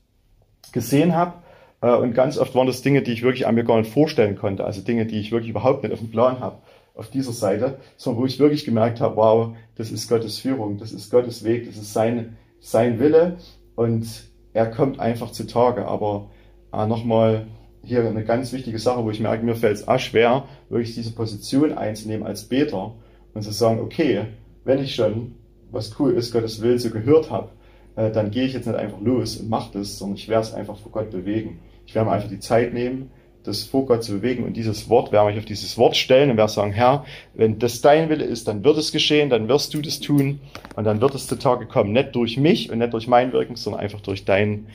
gesehen 0.72 1.14
habe 1.14 1.34
äh, 1.80 1.94
und 1.94 2.14
ganz 2.14 2.38
oft 2.38 2.54
waren 2.54 2.66
das 2.66 2.82
Dinge, 2.82 3.02
die 3.02 3.12
ich 3.12 3.22
wirklich 3.22 3.46
an 3.46 3.54
mir 3.54 3.64
gar 3.64 3.78
nicht 3.78 3.92
vorstellen 3.92 4.36
konnte. 4.36 4.64
Also 4.64 4.80
Dinge, 4.80 5.06
die 5.06 5.18
ich 5.18 5.32
wirklich 5.32 5.50
überhaupt 5.50 5.82
nicht 5.82 5.92
auf 5.92 6.00
dem 6.00 6.10
Plan 6.10 6.40
habe 6.40 6.58
auf 6.94 7.10
dieser 7.10 7.32
Seite, 7.32 7.78
sondern 7.96 8.22
wo 8.22 8.26
ich 8.26 8.40
wirklich 8.40 8.64
gemerkt 8.64 9.00
habe, 9.00 9.16
wow, 9.16 9.56
das 9.76 9.92
ist 9.92 10.08
Gottes 10.08 10.40
Führung, 10.40 10.78
das 10.78 10.90
ist 10.90 11.10
Gottes 11.10 11.44
Weg, 11.44 11.66
das 11.66 11.76
ist 11.76 11.92
sein, 11.92 12.36
sein 12.58 12.98
Wille 12.98 13.36
und 13.76 14.06
er 14.52 14.66
kommt 14.66 14.98
einfach 14.98 15.30
zutage. 15.30 15.86
Aber 15.86 16.30
äh, 16.72 16.86
nochmal, 16.86 17.46
hier 17.84 18.04
eine 18.04 18.24
ganz 18.24 18.52
wichtige 18.52 18.80
Sache, 18.80 19.04
wo 19.04 19.10
ich 19.10 19.20
merke, 19.20 19.44
mir 19.44 19.54
fällt 19.54 19.76
es 19.76 19.86
auch 19.86 20.00
schwer, 20.00 20.44
wirklich 20.68 20.96
diese 20.96 21.14
Position 21.14 21.72
einzunehmen 21.72 22.26
als 22.26 22.44
Beter 22.44 22.96
und 23.32 23.42
zu 23.42 23.52
sagen, 23.52 23.78
okay, 23.80 24.26
wenn 24.64 24.82
ich 24.82 24.96
schon, 24.96 25.36
was 25.70 25.98
cool 25.98 26.12
ist, 26.12 26.32
Gottes 26.32 26.62
Willen 26.62 26.78
so 26.78 26.90
gehört 26.90 27.30
habe, 27.30 27.50
äh, 27.96 28.10
dann 28.10 28.30
gehe 28.30 28.44
ich 28.44 28.52
jetzt 28.52 28.66
nicht 28.66 28.78
einfach 28.78 29.00
los 29.00 29.36
und 29.36 29.48
mache 29.48 29.78
das, 29.78 29.98
sondern 29.98 30.16
ich 30.16 30.28
werde 30.28 30.46
es 30.46 30.54
einfach 30.54 30.76
vor 30.76 30.92
Gott 30.92 31.10
bewegen. 31.10 31.60
Ich 31.86 31.94
werde 31.94 32.08
mir 32.08 32.14
einfach 32.14 32.28
die 32.28 32.40
Zeit 32.40 32.72
nehmen, 32.72 33.10
das 33.44 33.64
vor 33.64 33.86
Gott 33.86 34.04
zu 34.04 34.12
bewegen 34.12 34.44
und 34.44 34.56
dieses 34.56 34.88
Wort, 34.88 35.10
werde 35.10 35.30
mich 35.30 35.38
auf 35.38 35.44
dieses 35.44 35.78
Wort 35.78 35.96
stellen 35.96 36.30
und 36.30 36.36
werde 36.36 36.52
sagen, 36.52 36.72
Herr, 36.72 37.04
wenn 37.34 37.58
das 37.58 37.80
dein 37.80 38.08
Wille 38.08 38.24
ist, 38.24 38.46
dann 38.46 38.62
wird 38.62 38.76
es 38.76 38.92
geschehen, 38.92 39.30
dann 39.30 39.48
wirst 39.48 39.74
du 39.74 39.80
das 39.80 40.00
tun 40.00 40.40
und 40.76 40.84
dann 40.84 41.00
wird 41.00 41.14
es 41.14 41.26
zutage 41.26 41.66
kommen, 41.66 41.92
nicht 41.92 42.14
durch 42.14 42.36
mich 42.36 42.70
und 42.70 42.78
nicht 42.78 42.92
durch 42.92 43.08
mein 43.08 43.32
Wirken, 43.32 43.56
sondern 43.56 43.80
einfach 43.80 44.00
durch 44.00 44.24
dein, 44.24 44.66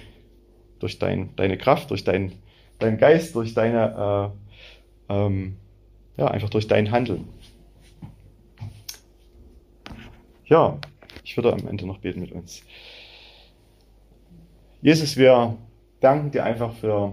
durch 0.79 0.99
dein, 0.99 1.29
deine 1.35 1.57
Kraft, 1.57 1.91
durch 1.91 2.03
dein, 2.03 2.33
dein 2.79 2.97
Geist, 2.97 3.35
durch 3.35 3.53
deine, 3.53 4.31
äh, 5.09 5.13
ähm, 5.13 5.55
ja, 6.17 6.27
einfach 6.27 6.49
durch 6.49 6.67
dein 6.67 6.91
Handeln. 6.91 7.27
Ja, 10.53 10.77
ich 11.23 11.35
würde 11.35 11.51
am 11.51 11.67
Ende 11.67 11.87
noch 11.87 11.97
beten 11.97 12.19
mit 12.19 12.31
uns. 12.31 12.61
Jesus, 14.83 15.17
wir 15.17 15.57
danken 15.99 16.29
dir 16.29 16.43
einfach 16.43 16.75
für 16.75 17.11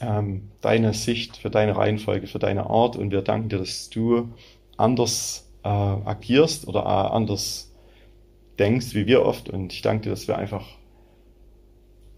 ähm, 0.00 0.50
deine 0.60 0.92
Sicht, 0.92 1.36
für 1.36 1.50
deine 1.50 1.76
Reihenfolge, 1.76 2.26
für 2.26 2.40
deine 2.40 2.68
Art 2.68 2.96
und 2.96 3.12
wir 3.12 3.22
danken 3.22 3.48
dir, 3.48 3.58
dass 3.58 3.90
du 3.90 4.28
anders 4.76 5.48
äh, 5.62 5.68
agierst 5.68 6.66
oder 6.66 6.80
äh, 6.80 7.14
anders 7.14 7.72
denkst 8.58 8.92
wie 8.94 9.06
wir 9.06 9.24
oft 9.24 9.48
und 9.48 9.72
ich 9.72 9.82
danke 9.82 10.02
dir, 10.02 10.10
dass 10.10 10.26
wir 10.26 10.36
einfach 10.36 10.66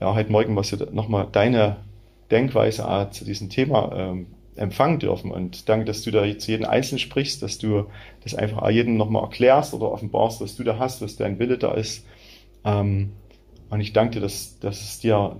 ja, 0.00 0.14
heute 0.14 0.32
Morgen 0.32 0.56
was 0.56 0.72
nochmal 0.90 1.28
deine 1.30 1.84
Denkweise 2.30 2.84
äh, 2.84 3.10
zu 3.10 3.26
diesem 3.26 3.50
Thema 3.50 3.92
ähm, 3.94 4.28
empfangen 4.56 4.98
dürfen 4.98 5.30
und 5.30 5.68
danke, 5.68 5.86
dass 5.86 6.02
du 6.02 6.10
da 6.10 6.22
zu 6.38 6.50
jedem 6.50 6.66
Einzelnen 6.66 6.98
sprichst, 6.98 7.42
dass 7.42 7.58
du 7.58 7.86
das 8.22 8.34
einfach 8.34 8.68
jedem 8.70 8.96
nochmal 8.96 9.22
erklärst 9.22 9.72
oder 9.72 9.90
offenbarst, 9.90 10.40
was 10.40 10.56
du 10.56 10.64
da 10.64 10.78
hast, 10.78 11.00
was 11.00 11.16
dein 11.16 11.38
Wille 11.38 11.58
da 11.58 11.72
ist. 11.72 12.04
Ähm, 12.64 13.12
und 13.70 13.80
ich 13.80 13.92
danke 13.92 14.14
dir, 14.14 14.20
dass, 14.20 14.58
dass 14.58 14.82
es 14.82 15.00
dir 15.00 15.36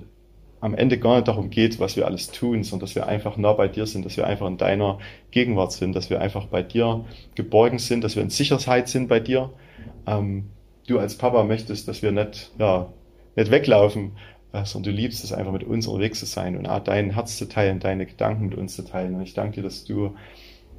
am 0.63 0.75
Ende 0.75 0.97
gar 0.97 1.17
nicht 1.17 1.29
darum 1.29 1.51
geht, 1.51 1.81
was 1.81 1.97
wir 1.97 2.07
alles 2.07 2.31
tun, 2.31 2.63
sondern 2.63 2.87
dass 2.87 2.95
wir 2.95 3.07
einfach 3.07 3.37
nah 3.37 3.53
bei 3.53 3.69
dir 3.69 3.85
sind, 3.87 4.07
dass 4.07 4.17
wir 4.17 4.27
einfach 4.27 4.47
in 4.47 4.57
deiner 4.57 4.99
Gegenwart 5.33 5.73
sind, 5.73 5.95
dass 5.95 6.09
wir 6.09 6.21
einfach 6.21 6.47
bei 6.47 6.63
dir 6.63 7.05
geborgen 7.35 7.79
sind, 7.79 8.05
dass 8.05 8.15
wir 8.15 8.23
in 8.23 8.31
Sicherheit 8.31 8.89
sind 8.89 9.09
bei 9.09 9.19
dir. 9.19 9.51
Ähm, 10.07 10.51
du 10.87 10.99
als 10.99 11.19
Papa 11.19 11.43
möchtest, 11.43 11.89
dass 11.89 12.03
wir 12.03 12.13
nicht, 12.13 12.53
ja, 12.59 12.93
nicht 13.35 13.51
weglaufen, 13.51 14.13
sondern 14.53 14.95
du 14.95 15.01
liebst 15.01 15.25
es 15.25 15.33
einfach 15.33 15.53
mit 15.53 15.65
uns 15.65 15.87
unterwegs 15.87 16.21
zu 16.21 16.27
sein 16.27 16.57
und 16.57 16.67
auch 16.67 16.81
dein 16.81 17.11
Herz 17.11 17.39
zu 17.39 17.49
teilen, 17.49 17.81
deine 17.81 18.07
Gedanken 18.07 18.47
mit 18.47 18.59
uns 18.59 18.77
zu 18.77 18.85
teilen. 18.85 19.15
Und 19.15 19.23
ich 19.23 19.35
danke 19.35 19.57
dir, 19.57 19.63
dass 19.63 19.85
du 19.85 20.15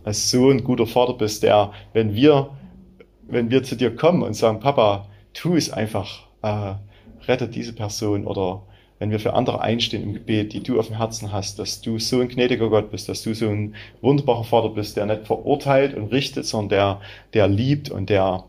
als 0.03 0.29
so 0.29 0.49
ein 0.49 0.63
guter 0.63 0.86
Vater 0.86 1.13
bist, 1.13 1.43
der, 1.43 1.71
wenn 1.93 2.13
wir, 2.13 2.51
wenn 3.27 3.49
wir 3.49 3.63
zu 3.63 3.75
dir 3.75 3.95
kommen 3.95 4.21
und 4.21 4.36
sagen, 4.36 4.59
Papa, 4.59 5.07
tu 5.33 5.55
es 5.55 5.71
einfach, 5.71 6.27
äh, 6.41 6.75
rette 7.27 7.47
diese 7.47 7.73
Person 7.73 8.27
oder 8.27 8.63
wenn 8.99 9.12
wir 9.12 9.19
für 9.19 9.33
andere 9.33 9.62
einstehen 9.62 10.03
im 10.03 10.13
Gebet, 10.13 10.53
die 10.53 10.62
du 10.62 10.79
auf 10.79 10.88
dem 10.88 10.97
Herzen 10.97 11.31
hast, 11.31 11.59
dass 11.59 11.81
du 11.81 11.99
so 11.99 12.21
ein 12.21 12.29
gnädiger 12.29 12.69
Gott 12.69 12.91
bist, 12.91 13.09
dass 13.09 13.23
du 13.23 13.33
so 13.33 13.49
ein 13.49 13.75
wunderbarer 14.01 14.43
Vater 14.43 14.69
bist, 14.69 14.95
der 14.97 15.05
nicht 15.05 15.25
verurteilt 15.25 15.95
und 15.95 16.12
richtet, 16.12 16.45
sondern 16.45 16.69
der, 16.69 17.01
der 17.33 17.47
liebt 17.47 17.89
und 17.89 18.09
der 18.09 18.45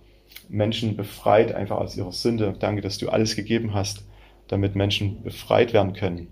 Menschen 0.49 0.97
befreit 0.97 1.55
einfach 1.55 1.79
aus 1.79 1.97
ihrer 1.97 2.13
Sünde. 2.13 2.55
Danke, 2.59 2.83
dass 2.83 2.99
du 2.99 3.09
alles 3.09 3.37
gegeben 3.37 3.75
hast, 3.75 4.05
damit 4.49 4.75
Menschen 4.75 5.23
befreit 5.23 5.73
werden 5.73 5.93
können. 5.93 6.29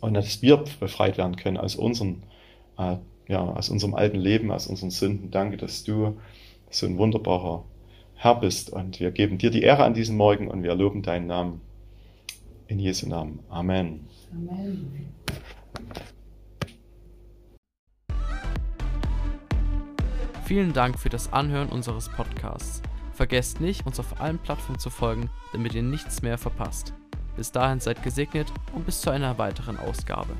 Und 0.00 0.14
dass 0.14 0.42
wir 0.42 0.58
befreit 0.80 1.18
werden 1.18 1.36
können 1.36 1.56
aus 1.56 1.74
unseren, 1.74 2.22
äh, 2.78 2.96
ja, 3.26 3.40
aus 3.40 3.68
unserem 3.68 3.94
alten 3.94 4.18
Leben, 4.18 4.50
aus 4.50 4.66
unseren 4.66 4.90
Sünden. 4.90 5.30
Danke, 5.30 5.56
dass 5.56 5.84
du 5.84 6.18
so 6.70 6.86
ein 6.86 6.98
wunderbarer 6.98 7.64
Herr 8.14 8.36
bist. 8.36 8.70
Und 8.70 9.00
wir 9.00 9.10
geben 9.10 9.38
dir 9.38 9.50
die 9.50 9.62
Ehre 9.62 9.84
an 9.84 9.94
diesem 9.94 10.16
Morgen 10.16 10.48
und 10.48 10.62
wir 10.62 10.74
loben 10.74 11.02
deinen 11.02 11.26
Namen. 11.26 11.60
In 12.68 12.78
Jesu 12.78 13.08
Namen. 13.08 13.40
Amen. 13.48 14.06
Amen. 14.30 15.08
Vielen 20.44 20.72
Dank 20.72 20.98
für 20.98 21.08
das 21.08 21.32
Anhören 21.32 21.68
unseres 21.68 22.08
Podcasts. 22.10 22.82
Vergesst 23.18 23.60
nicht, 23.60 23.84
uns 23.84 23.98
auf 23.98 24.20
allen 24.20 24.38
Plattformen 24.38 24.78
zu 24.78 24.90
folgen, 24.90 25.28
damit 25.50 25.74
ihr 25.74 25.82
nichts 25.82 26.22
mehr 26.22 26.38
verpasst. 26.38 26.94
Bis 27.36 27.50
dahin 27.50 27.80
seid 27.80 28.04
gesegnet 28.04 28.46
und 28.72 28.86
bis 28.86 29.00
zu 29.00 29.10
einer 29.10 29.38
weiteren 29.38 29.76
Ausgabe. 29.76 30.36